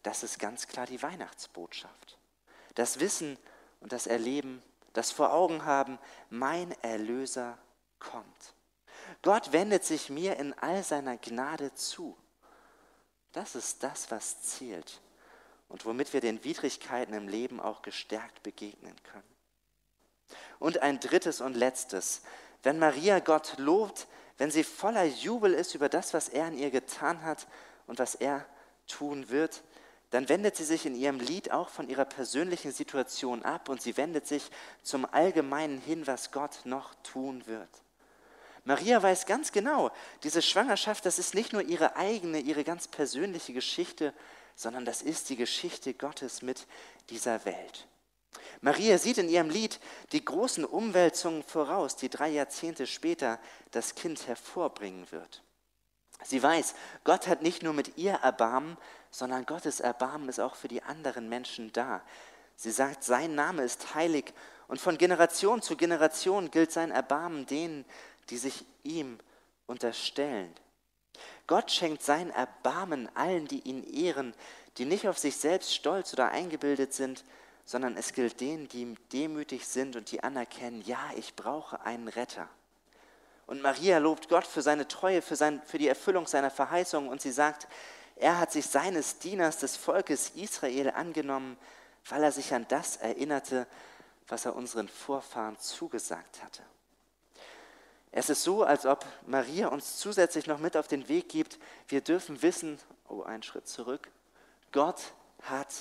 das 0.04 0.24
ist 0.24 0.40
ganz 0.40 0.68
klar 0.68 0.86
die 0.86 1.02
Weihnachtsbotschaft. 1.02 2.18
Das 2.76 3.02
Wissen 3.02 3.38
und 3.82 3.92
das 3.92 4.08
Erleben, 4.08 4.64
das 4.94 5.12
vor 5.12 5.34
Augen 5.34 5.66
haben, 5.66 6.00
mein 6.30 6.72
Erlöser 6.82 7.58
kommt. 8.00 8.54
Gott 9.22 9.52
wendet 9.52 9.84
sich 9.84 10.10
mir 10.10 10.38
in 10.38 10.54
all 10.54 10.84
seiner 10.84 11.18
Gnade 11.18 11.74
zu. 11.74 12.18
Das 13.32 13.56
ist 13.56 13.84
das, 13.84 14.10
was 14.12 14.42
zählt 14.42 15.02
und 15.70 15.86
womit 15.86 16.14
wir 16.14 16.22
den 16.22 16.44
Widrigkeiten 16.44 17.14
im 17.14 17.28
Leben 17.28 17.60
auch 17.60 17.82
gestärkt 17.82 18.44
begegnen 18.44 18.96
können. 19.04 19.24
Und 20.60 20.82
ein 20.82 21.00
drittes 21.00 21.42
und 21.42 21.56
letztes. 21.56 22.22
Wenn 22.64 22.80
Maria 22.80 23.20
Gott 23.20 23.56
lobt, 23.58 24.08
wenn 24.38 24.52
sie 24.52 24.64
voller 24.64 25.06
Jubel 25.06 25.54
ist 25.54 25.76
über 25.76 25.90
das, 25.90 26.14
was 26.14 26.30
er 26.30 26.46
an 26.46 26.58
ihr 26.58 26.72
getan 26.72 27.24
hat 27.24 27.48
und 27.86 28.00
was 28.00 28.16
er 28.16 28.46
tun 28.88 29.30
wird, 29.30 29.64
dann 30.10 30.30
wendet 30.30 30.56
sie 30.56 30.64
sich 30.64 30.86
in 30.86 30.96
ihrem 30.96 31.20
Lied 31.20 31.52
auch 31.52 31.70
von 31.70 31.90
ihrer 31.90 32.06
persönlichen 32.06 32.72
Situation 32.72 33.44
ab 33.44 33.68
und 33.68 33.82
sie 33.82 33.98
wendet 33.98 34.26
sich 34.26 34.50
zum 34.82 35.06
Allgemeinen 35.06 35.82
hin, 35.82 36.08
was 36.08 36.32
Gott 36.32 36.62
noch 36.64 36.96
tun 37.04 37.46
wird. 37.46 37.70
Maria 38.68 39.02
weiß 39.02 39.26
ganz 39.26 39.54
genau, 39.54 39.92
diese 40.24 40.42
Schwangerschaft, 40.42 41.06
das 41.06 41.20
ist 41.20 41.34
nicht 41.34 41.54
nur 41.54 41.62
ihre 41.62 41.96
eigene, 41.96 42.40
ihre 42.40 42.66
ganz 42.66 42.90
persönliche 42.90 43.54
Geschichte, 43.54 44.14
sondern 44.58 44.84
das 44.84 45.02
ist 45.02 45.30
die 45.30 45.38
Geschichte 45.38 45.94
Gottes 45.94 46.42
mit 46.42 46.68
dieser 47.10 47.46
Welt. 47.46 47.88
Maria 48.60 48.98
sieht 48.98 49.20
in 49.20 49.30
ihrem 49.30 49.50
Lied 49.50 49.80
die 50.12 50.26
großen 50.26 50.66
Umwälzungen 50.66 51.44
voraus, 51.44 51.96
die 51.96 52.10
drei 52.10 52.28
Jahrzehnte 52.28 52.88
später 52.88 53.40
das 53.72 53.96
Kind 53.96 54.28
hervorbringen 54.28 55.10
wird. 55.14 55.44
Sie 56.26 56.44
weiß, 56.44 56.76
Gott 57.06 57.28
hat 57.28 57.42
nicht 57.42 57.64
nur 57.64 57.72
mit 57.72 57.98
ihr 57.98 58.16
Erbarmen, 58.16 58.76
sondern 59.12 59.46
Gottes 59.46 59.80
Erbarmen 59.80 60.28
ist 60.28 60.42
auch 60.42 60.56
für 60.56 60.68
die 60.68 60.84
anderen 60.84 61.30
Menschen 61.30 61.72
da. 61.72 62.02
Sie 62.58 62.72
sagt, 62.72 63.06
sein 63.06 63.34
Name 63.34 63.64
ist 63.64 63.96
heilig 63.96 64.34
und 64.68 64.82
von 64.82 64.98
Generation 64.98 65.62
zu 65.62 65.78
Generation 65.78 66.52
gilt 66.52 66.74
sein 66.74 66.92
Erbarmen 66.92 67.46
denen, 67.46 67.86
die 68.30 68.38
sich 68.38 68.66
ihm 68.84 69.20
unterstellen. 69.68 70.54
Gott 71.48 71.72
schenkt 71.72 72.04
sein 72.04 72.30
Erbarmen 72.30 73.10
allen, 73.16 73.48
die 73.48 73.62
ihn 73.62 73.84
ehren, 73.84 74.34
die 74.78 74.86
nicht 74.86 75.08
auf 75.08 75.18
sich 75.18 75.38
selbst 75.38 75.74
stolz 75.74 76.14
oder 76.14 76.30
eingebildet 76.30 76.94
sind, 76.94 77.24
sondern 77.66 77.98
es 77.98 78.14
gilt 78.14 78.40
denen, 78.40 78.68
die 78.70 78.96
demütig 79.12 79.68
sind 79.68 79.96
und 79.96 80.12
die 80.12 80.24
anerkennen, 80.24 80.82
ja, 80.84 81.00
ich 81.16 81.36
brauche 81.36 81.82
einen 81.82 82.08
Retter. 82.08 82.48
Und 83.46 83.62
Maria 83.62 83.98
lobt 83.98 84.30
Gott 84.30 84.46
für 84.46 84.62
seine 84.62 84.88
Treue, 84.88 85.22
für, 85.22 85.36
sein, 85.36 85.62
für 85.66 85.78
die 85.78 85.88
Erfüllung 85.88 86.28
seiner 86.28 86.52
Verheißung 86.52 87.08
und 87.08 87.22
sie 87.22 87.32
sagt, 87.32 87.68
er 88.18 88.40
hat 88.40 88.52
sich 88.52 88.68
seines 88.68 89.20
Dieners 89.20 89.58
des 89.58 89.78
Volkes 89.78 90.32
Israel 90.32 90.92
angenommen, 90.92 91.58
weil 92.10 92.24
er 92.24 92.32
sich 92.32 92.54
an 92.54 92.66
das 92.68 92.98
erinnerte, 92.98 93.68
was 94.28 94.46
er 94.46 94.56
unseren 94.56 94.90
Vorfahren 94.90 95.58
zugesagt 95.60 96.44
hatte. 96.44 96.64
Es 98.12 98.30
ist 98.30 98.44
so, 98.44 98.64
als 98.64 98.86
ob 98.86 99.06
Maria 99.26 99.68
uns 99.68 99.98
zusätzlich 99.98 100.48
noch 100.48 100.60
mit 100.60 100.78
auf 100.78 100.88
den 100.88 101.08
Weg 101.10 101.30
gibt, 101.30 101.60
wir 101.88 102.02
dürfen 102.02 102.42
wissen, 102.42 102.80
oh, 103.08 103.24
einen 103.24 103.44
Schritt 103.44 103.68
zurück, 103.68 104.10
Gott 104.72 105.02
hat 105.44 105.74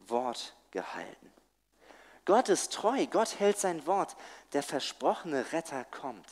Wort 0.00 0.54
gehalten. 0.70 1.30
Gott 2.24 2.48
ist 2.48 2.72
treu, 2.72 3.06
Gott 3.06 3.38
hält 3.38 3.58
sein 3.58 3.86
Wort. 3.86 4.16
Der 4.54 4.62
versprochene 4.62 5.52
Retter 5.52 5.84
kommt. 5.84 6.26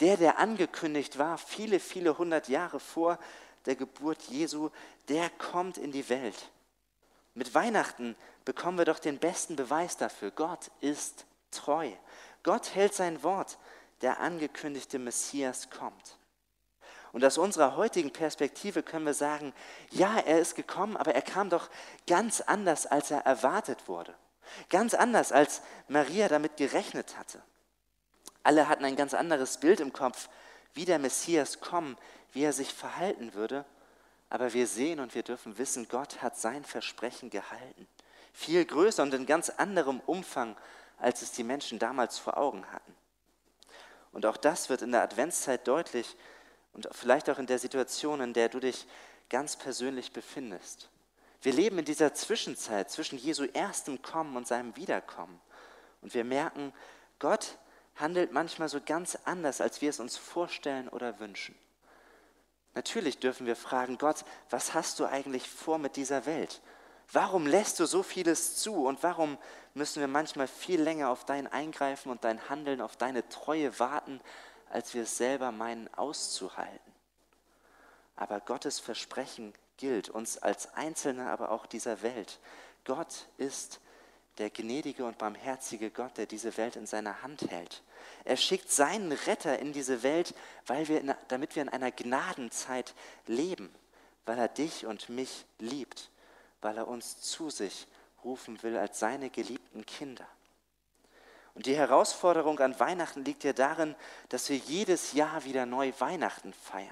Der, 0.00 0.16
der 0.16 0.38
angekündigt 0.38 1.18
war, 1.18 1.36
viele, 1.36 1.80
viele 1.80 2.16
hundert 2.16 2.48
Jahre 2.48 2.78
vor 2.78 3.18
der 3.66 3.74
Geburt 3.74 4.22
Jesu, 4.24 4.70
der 5.08 5.30
kommt 5.30 5.78
in 5.78 5.92
die 5.92 6.08
Welt. 6.08 6.50
Mit 7.34 7.54
Weihnachten 7.54 8.14
bekommen 8.44 8.78
wir 8.78 8.84
doch 8.84 8.98
den 8.98 9.18
besten 9.18 9.56
Beweis 9.56 9.96
dafür. 9.96 10.30
Gott 10.30 10.70
ist 10.80 11.24
treu. 11.50 11.90
Gott 12.42 12.74
hält 12.74 12.94
sein 12.94 13.22
Wort. 13.22 13.58
Der 14.02 14.20
angekündigte 14.20 14.98
Messias 14.98 15.70
kommt. 15.70 16.18
Und 17.12 17.24
aus 17.24 17.38
unserer 17.38 17.76
heutigen 17.76 18.10
Perspektive 18.10 18.82
können 18.82 19.04
wir 19.04 19.14
sagen, 19.14 19.52
ja, 19.90 20.18
er 20.18 20.40
ist 20.40 20.54
gekommen, 20.54 20.96
aber 20.96 21.14
er 21.14 21.22
kam 21.22 21.50
doch 21.50 21.68
ganz 22.06 22.40
anders, 22.40 22.86
als 22.86 23.10
er 23.10 23.20
erwartet 23.20 23.86
wurde. 23.86 24.14
Ganz 24.70 24.94
anders, 24.94 25.30
als 25.30 25.62
Maria 25.88 26.28
damit 26.28 26.56
gerechnet 26.56 27.16
hatte. 27.18 27.42
Alle 28.42 28.68
hatten 28.68 28.84
ein 28.84 28.96
ganz 28.96 29.14
anderes 29.14 29.58
Bild 29.58 29.80
im 29.80 29.92
Kopf, 29.92 30.28
wie 30.74 30.84
der 30.84 30.98
Messias 30.98 31.60
kommen, 31.60 31.96
wie 32.32 32.42
er 32.42 32.52
sich 32.52 32.72
verhalten 32.72 33.34
würde. 33.34 33.64
Aber 34.30 34.54
wir 34.54 34.66
sehen 34.66 34.98
und 34.98 35.14
wir 35.14 35.22
dürfen 35.22 35.58
wissen, 35.58 35.88
Gott 35.88 36.22
hat 36.22 36.38
sein 36.38 36.64
Versprechen 36.64 37.28
gehalten. 37.28 37.86
Viel 38.32 38.64
größer 38.64 39.02
und 39.02 39.12
in 39.12 39.26
ganz 39.26 39.50
anderem 39.50 40.00
Umfang, 40.06 40.56
als 40.98 41.20
es 41.20 41.32
die 41.32 41.44
Menschen 41.44 41.78
damals 41.78 42.18
vor 42.18 42.38
Augen 42.38 42.64
hatten. 42.72 42.94
Und 44.12 44.26
auch 44.26 44.36
das 44.36 44.68
wird 44.68 44.82
in 44.82 44.92
der 44.92 45.02
Adventszeit 45.02 45.66
deutlich 45.66 46.16
und 46.72 46.88
vielleicht 46.92 47.28
auch 47.30 47.38
in 47.38 47.46
der 47.46 47.58
Situation, 47.58 48.20
in 48.20 48.32
der 48.32 48.48
du 48.48 48.60
dich 48.60 48.86
ganz 49.28 49.56
persönlich 49.56 50.12
befindest. 50.12 50.88
Wir 51.40 51.52
leben 51.52 51.78
in 51.78 51.84
dieser 51.84 52.14
Zwischenzeit 52.14 52.90
zwischen 52.90 53.18
Jesu 53.18 53.44
erstem 53.52 54.00
Kommen 54.00 54.36
und 54.36 54.46
seinem 54.46 54.76
Wiederkommen. 54.76 55.40
Und 56.00 56.14
wir 56.14 56.24
merken, 56.24 56.72
Gott 57.18 57.58
handelt 57.96 58.32
manchmal 58.32 58.68
so 58.68 58.80
ganz 58.84 59.18
anders, 59.24 59.60
als 59.60 59.80
wir 59.80 59.90
es 59.90 60.00
uns 60.00 60.16
vorstellen 60.16 60.88
oder 60.88 61.18
wünschen. 61.18 61.54
Natürlich 62.74 63.18
dürfen 63.18 63.46
wir 63.46 63.56
fragen, 63.56 63.98
Gott, 63.98 64.24
was 64.50 64.72
hast 64.72 64.98
du 65.00 65.04
eigentlich 65.04 65.48
vor 65.48 65.78
mit 65.78 65.96
dieser 65.96 66.26
Welt? 66.26 66.62
Warum 67.10 67.46
lässt 67.46 67.80
du 67.80 67.86
so 67.86 68.02
vieles 68.02 68.56
zu 68.56 68.86
und 68.86 69.02
warum 69.02 69.38
müssen 69.74 70.00
wir 70.00 70.08
manchmal 70.08 70.48
viel 70.48 70.80
länger 70.80 71.08
auf 71.10 71.24
dein 71.24 71.46
Eingreifen 71.46 72.10
und 72.10 72.24
dein 72.24 72.48
Handeln, 72.48 72.80
auf 72.80 72.96
deine 72.96 73.28
Treue 73.28 73.78
warten, 73.78 74.20
als 74.70 74.94
wir 74.94 75.02
es 75.02 75.16
selber 75.16 75.52
meinen 75.52 75.92
auszuhalten? 75.94 76.92
Aber 78.16 78.40
Gottes 78.40 78.78
Versprechen 78.78 79.52
gilt 79.78 80.08
uns 80.08 80.38
als 80.38 80.74
Einzelne, 80.74 81.30
aber 81.30 81.50
auch 81.50 81.66
dieser 81.66 82.02
Welt. 82.02 82.38
Gott 82.84 83.26
ist 83.36 83.80
der 84.38 84.50
gnädige 84.50 85.04
und 85.04 85.18
barmherzige 85.18 85.90
Gott, 85.90 86.16
der 86.16 86.26
diese 86.26 86.56
Welt 86.56 86.76
in 86.76 86.86
seiner 86.86 87.22
Hand 87.22 87.50
hält. 87.50 87.82
Er 88.24 88.36
schickt 88.36 88.70
seinen 88.70 89.12
Retter 89.12 89.58
in 89.58 89.72
diese 89.72 90.02
Welt, 90.02 90.34
weil 90.66 90.88
wir 90.88 91.00
in, 91.00 91.14
damit 91.28 91.54
wir 91.54 91.62
in 91.62 91.68
einer 91.68 91.90
Gnadenzeit 91.90 92.94
leben, 93.26 93.74
weil 94.24 94.38
er 94.38 94.48
dich 94.48 94.86
und 94.86 95.08
mich 95.08 95.44
liebt, 95.58 96.10
weil 96.62 96.78
er 96.78 96.88
uns 96.88 97.20
zu 97.20 97.50
sich 97.50 97.86
rufen 98.24 98.62
will 98.62 98.78
als 98.78 98.98
seine 98.98 99.30
geliebten 99.30 99.84
Kinder. 99.84 100.26
Und 101.54 101.66
die 101.66 101.76
Herausforderung 101.76 102.58
an 102.60 102.78
Weihnachten 102.80 103.24
liegt 103.24 103.44
ja 103.44 103.52
darin, 103.52 103.94
dass 104.30 104.48
wir 104.48 104.56
jedes 104.56 105.12
Jahr 105.12 105.44
wieder 105.44 105.66
neu 105.66 105.92
Weihnachten 105.98 106.54
feiern. 106.54 106.88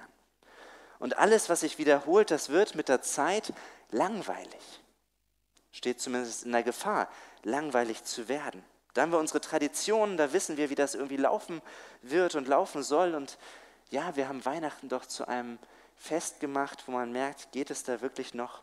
Und 0.98 1.16
alles, 1.16 1.48
was 1.48 1.60
sich 1.60 1.78
wiederholt, 1.78 2.30
das 2.30 2.50
wird 2.50 2.74
mit 2.74 2.90
der 2.90 3.00
Zeit 3.00 3.54
langweilig. 3.90 4.80
Steht 5.72 6.00
zumindest 6.00 6.44
in 6.44 6.52
der 6.52 6.62
Gefahr, 6.62 7.08
langweilig 7.42 8.04
zu 8.04 8.28
werden. 8.28 8.62
Da 8.92 9.02
haben 9.02 9.12
wir 9.12 9.18
unsere 9.18 9.40
Traditionen, 9.40 10.16
da 10.16 10.32
wissen 10.32 10.56
wir, 10.56 10.68
wie 10.68 10.74
das 10.74 10.94
irgendwie 10.94 11.16
laufen 11.16 11.62
wird 12.02 12.34
und 12.34 12.48
laufen 12.48 12.82
soll. 12.82 13.14
Und 13.14 13.38
ja, 13.88 14.14
wir 14.16 14.28
haben 14.28 14.44
Weihnachten 14.44 14.88
doch 14.88 15.06
zu 15.06 15.26
einem 15.26 15.58
Fest 15.96 16.40
gemacht, 16.40 16.82
wo 16.86 16.92
man 16.92 17.12
merkt, 17.12 17.52
geht 17.52 17.70
es 17.70 17.84
da 17.84 18.00
wirklich 18.02 18.34
noch 18.34 18.62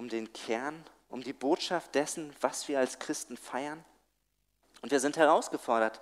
um 0.00 0.08
den 0.08 0.32
Kern, 0.32 0.82
um 1.10 1.22
die 1.22 1.34
Botschaft 1.34 1.94
dessen, 1.94 2.34
was 2.40 2.68
wir 2.68 2.78
als 2.78 2.98
Christen 2.98 3.36
feiern? 3.36 3.84
Und 4.80 4.92
wir 4.92 4.98
sind 4.98 5.18
herausgefordert. 5.18 6.00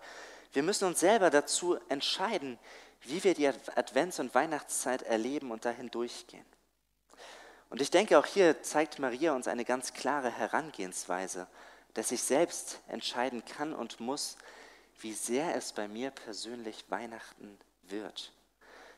Wir 0.52 0.62
müssen 0.62 0.84
uns 0.84 1.00
selber 1.00 1.30
dazu 1.30 1.76
entscheiden, 1.88 2.60
wie 3.00 3.24
wir 3.24 3.34
die 3.34 3.48
Advents- 3.48 4.20
und 4.20 4.36
Weihnachtszeit 4.36 5.02
erleben 5.02 5.50
und 5.50 5.64
dahin 5.64 5.90
durchgehen. 5.90 6.44
Und 7.70 7.80
ich 7.80 7.90
denke, 7.90 8.20
auch 8.20 8.26
hier 8.26 8.62
zeigt 8.62 9.00
Maria 9.00 9.32
uns 9.34 9.48
eine 9.48 9.64
ganz 9.64 9.92
klare 9.94 10.30
Herangehensweise, 10.30 11.48
dass 11.94 12.12
ich 12.12 12.22
selbst 12.22 12.78
entscheiden 12.86 13.44
kann 13.44 13.74
und 13.74 13.98
muss, 13.98 14.36
wie 15.00 15.12
sehr 15.12 15.56
es 15.56 15.72
bei 15.72 15.88
mir 15.88 16.12
persönlich 16.12 16.84
Weihnachten 16.88 17.58
wird. 17.82 18.32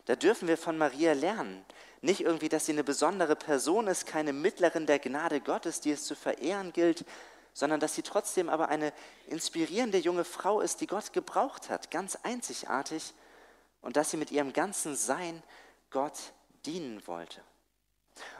Da 0.05 0.15
dürfen 0.15 0.47
wir 0.47 0.59
von 0.59 0.77
Maria 0.77 1.15
lernen. 1.15 1.65
Nicht 2.03 2.23
irgendwie, 2.23 2.49
dass 2.49 2.67
sie 2.67 2.73
eine 2.73 2.85
besondere 2.85 3.37
Person 3.37 3.87
ist, 3.87 4.07
keine 4.07 4.33
Mittlerin 4.33 4.87
der 4.87 4.99
Gnade 4.99 5.41
Gottes, 5.41 5.81
die 5.81 5.91
es 5.91 6.05
zu 6.05 6.15
verehren 6.15 6.73
gilt, 6.73 7.05
sondern 7.53 7.81
dass 7.81 7.95
sie 7.95 8.03
trotzdem 8.03 8.49
aber 8.49 8.69
eine 8.69 8.93
inspirierende 9.27 9.99
junge 9.99 10.25
Frau 10.25 10.61
ist, 10.61 10.81
die 10.81 10.87
Gott 10.87 11.13
gebraucht 11.13 11.69
hat, 11.69 11.91
ganz 11.91 12.17
einzigartig, 12.23 13.13
und 13.83 13.97
dass 13.97 14.11
sie 14.11 14.17
mit 14.17 14.31
ihrem 14.31 14.53
ganzen 14.53 14.97
Sein 14.97 15.43
Gott 15.91 16.19
dienen 16.65 17.07
wollte. 17.07 17.43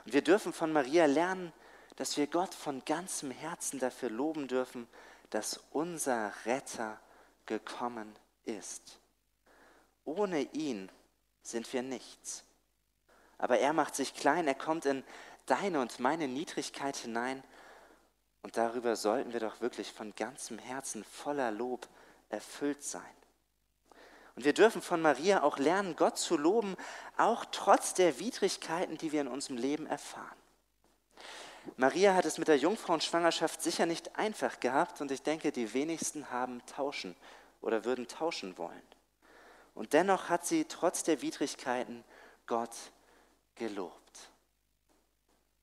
Und 0.05 0.13
wir 0.13 0.21
dürfen 0.21 0.53
von 0.53 0.71
Maria 0.71 1.05
lernen, 1.05 1.51
dass 1.95 2.17
wir 2.17 2.27
Gott 2.27 2.53
von 2.53 2.83
ganzem 2.85 3.31
Herzen 3.31 3.79
dafür 3.79 4.09
loben 4.09 4.47
dürfen, 4.47 4.87
dass 5.29 5.59
unser 5.71 6.33
Retter 6.45 6.99
gekommen 7.45 8.15
ist. 8.45 8.99
Ohne 10.05 10.41
ihn 10.53 10.89
sind 11.43 11.71
wir 11.73 11.81
nichts. 11.81 12.43
Aber 13.41 13.57
er 13.57 13.73
macht 13.73 13.95
sich 13.95 14.13
klein, 14.13 14.47
er 14.47 14.53
kommt 14.53 14.85
in 14.85 15.03
deine 15.47 15.81
und 15.81 15.99
meine 15.99 16.27
Niedrigkeit 16.27 16.95
hinein. 16.95 17.43
Und 18.43 18.55
darüber 18.55 18.95
sollten 18.95 19.33
wir 19.33 19.39
doch 19.39 19.61
wirklich 19.61 19.91
von 19.91 20.13
ganzem 20.15 20.59
Herzen 20.59 21.03
voller 21.03 21.49
Lob 21.49 21.87
erfüllt 22.29 22.83
sein. 22.83 23.01
Und 24.35 24.45
wir 24.45 24.53
dürfen 24.53 24.83
von 24.83 25.01
Maria 25.01 25.41
auch 25.41 25.57
lernen, 25.57 25.95
Gott 25.95 26.19
zu 26.19 26.37
loben, 26.37 26.77
auch 27.17 27.43
trotz 27.45 27.95
der 27.95 28.19
Widrigkeiten, 28.19 28.99
die 28.99 29.11
wir 29.11 29.21
in 29.21 29.27
unserem 29.27 29.57
Leben 29.57 29.87
erfahren. 29.87 30.37
Maria 31.77 32.13
hat 32.13 32.25
es 32.25 32.37
mit 32.37 32.47
der 32.47 32.57
Jungfrauenschwangerschaft 32.57 33.61
sicher 33.61 33.87
nicht 33.87 34.17
einfach 34.17 34.59
gehabt 34.59 35.01
und 35.01 35.11
ich 35.11 35.23
denke, 35.23 35.51
die 35.51 35.73
wenigsten 35.73 36.29
haben 36.29 36.61
tauschen 36.67 37.15
oder 37.59 37.85
würden 37.85 38.07
tauschen 38.07 38.57
wollen. 38.59 38.81
Und 39.73 39.93
dennoch 39.93 40.29
hat 40.29 40.45
sie 40.45 40.65
trotz 40.65 41.03
der 41.03 41.23
Widrigkeiten 41.23 42.03
Gott 42.45 42.75
gelobt. 43.55 44.29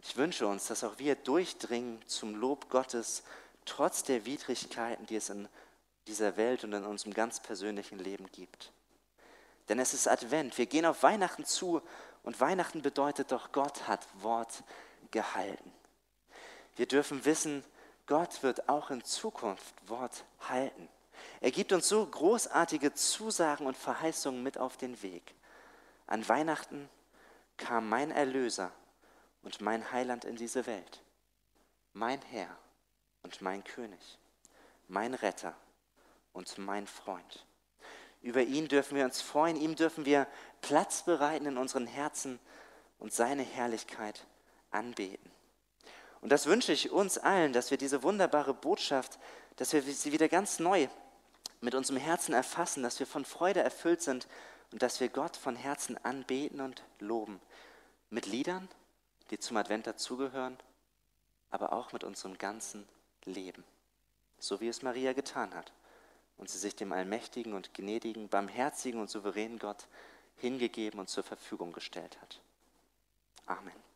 Ich 0.01 0.16
wünsche 0.16 0.46
uns, 0.46 0.66
dass 0.66 0.85
auch 0.85 0.98
wir 0.98 1.16
durchdringen 1.16 2.01
zum 2.07 2.35
Lob 2.35 2.70
Gottes, 2.70 3.22
trotz 3.64 4.03
der 4.05 4.24
Widrigkeiten, 4.24 5.07
die 5.07 5.16
es 5.16 5.29
in 5.29 5.48
dieser 6.07 6.37
Welt 6.37 6.64
und 6.64 6.72
in 6.72 6.85
unserem 6.85 7.12
ganz 7.12 7.40
persönlichen 7.40 7.98
Leben 7.98 8.27
gibt. 8.33 8.72
Denn 9.68 9.79
es 9.79 9.92
ist 9.92 10.09
Advent, 10.09 10.57
wir 10.57 10.66
gehen 10.66 10.87
auf 10.87 11.03
Weihnachten 11.03 11.44
zu 11.44 11.83
und 12.22 12.40
Weihnachten 12.40 12.81
bedeutet 12.81 13.33
doch, 13.33 13.53
Gott 13.53 13.87
hat 13.87 14.07
Wort 14.22 14.62
gehalten. 15.11 15.72
Wir 16.77 16.87
dürfen 16.87 17.24
wissen, 17.24 17.62
Gott 18.07 18.42
wird 18.42 18.68
auch 18.68 18.90
in 18.90 19.05
Zukunft 19.05 19.74
Wort 19.88 20.24
halten. 20.48 20.88
Er 21.40 21.51
gibt 21.51 21.72
uns 21.72 21.88
so 21.88 22.07
großartige 22.07 22.94
Zusagen 22.94 23.66
und 23.66 23.77
Verheißungen 23.77 24.42
mit 24.42 24.57
auf 24.57 24.77
den 24.77 25.03
Weg. 25.03 25.35
An 26.07 26.27
Weihnachten 26.27 26.88
kam 27.59 27.88
mein 27.88 28.11
Erlöser 28.11 28.73
und 29.42 29.61
mein 29.61 29.92
Heiland 29.92 30.25
in 30.25 30.37
diese 30.37 30.66
Welt, 30.66 31.03
mein 31.92 32.23
Herr 32.23 32.57
und 33.23 33.42
mein 33.42 33.62
König, 33.64 34.18
mein 34.88 35.14
Retter 35.14 35.55
und 36.33 36.57
mein 36.57 36.87
Freund. 36.87 37.44
Über 38.23 38.42
ihn 38.42 38.68
dürfen 38.68 38.97
wir 38.97 39.05
uns 39.05 39.21
freuen, 39.21 39.57
ihm 39.57 39.77
dürfen 39.77 40.05
wir 40.05 40.27
Platz 40.61 41.05
bereiten 41.05 41.47
in 41.47 41.59
unseren 41.59 41.87
Herzen 41.87 42.38
und 42.99 43.12
seine 43.12 43.42
Herrlichkeit 43.42 44.25
anbeten. 44.71 45.31
Und 46.21 46.31
das 46.31 46.47
wünsche 46.47 46.73
ich 46.73 46.90
uns 46.90 47.16
allen, 47.16 47.53
dass 47.53 47.71
wir 47.71 47.79
diese 47.79 48.03
wunderbare 48.03 48.55
Botschaft, 48.55 49.18
dass 49.57 49.73
wir 49.73 49.83
sie 49.83 50.12
wieder 50.12 50.29
ganz 50.29 50.59
neu 50.59 50.88
mit 51.61 51.75
unserem 51.75 51.99
Herzen 51.99 52.35
erfassen, 52.35 52.83
dass 52.83 52.99
wir 52.99 53.07
von 53.07 53.25
Freude 53.25 53.61
erfüllt 53.61 54.03
sind 54.03 54.27
und 54.73 54.83
dass 54.83 55.01
wir 55.01 55.09
Gott 55.09 55.37
von 55.37 55.57
Herzen 55.57 55.97
anbeten 56.05 56.61
und 56.61 56.83
loben. 56.99 57.40
Mit 58.11 58.27
Liedern, 58.27 58.68
die 59.31 59.38
zum 59.38 59.57
Advent 59.57 59.87
dazugehören, 59.87 60.57
aber 61.51 61.73
auch 61.73 61.92
mit 61.92 62.05
unserem 62.05 62.38
ganzen 62.38 62.88
Leben. 63.25 63.64
So 64.38 64.61
wie 64.61 64.68
es 64.68 64.83
Maria 64.83 65.12
getan 65.12 65.55
hat 65.55 65.73
und 66.37 66.49
sie 66.49 66.59
sich 66.59 66.77
dem 66.77 66.92
allmächtigen 66.92 67.53
und 67.53 67.75
gnädigen, 67.75 68.29
barmherzigen 68.29 69.01
und 69.01 69.11
souveränen 69.11 69.59
Gott 69.59 69.87
hingegeben 70.37 71.01
und 71.01 71.09
zur 71.09 71.25
Verfügung 71.25 71.73
gestellt 71.73 72.21
hat. 72.21 72.40
Amen. 73.47 73.88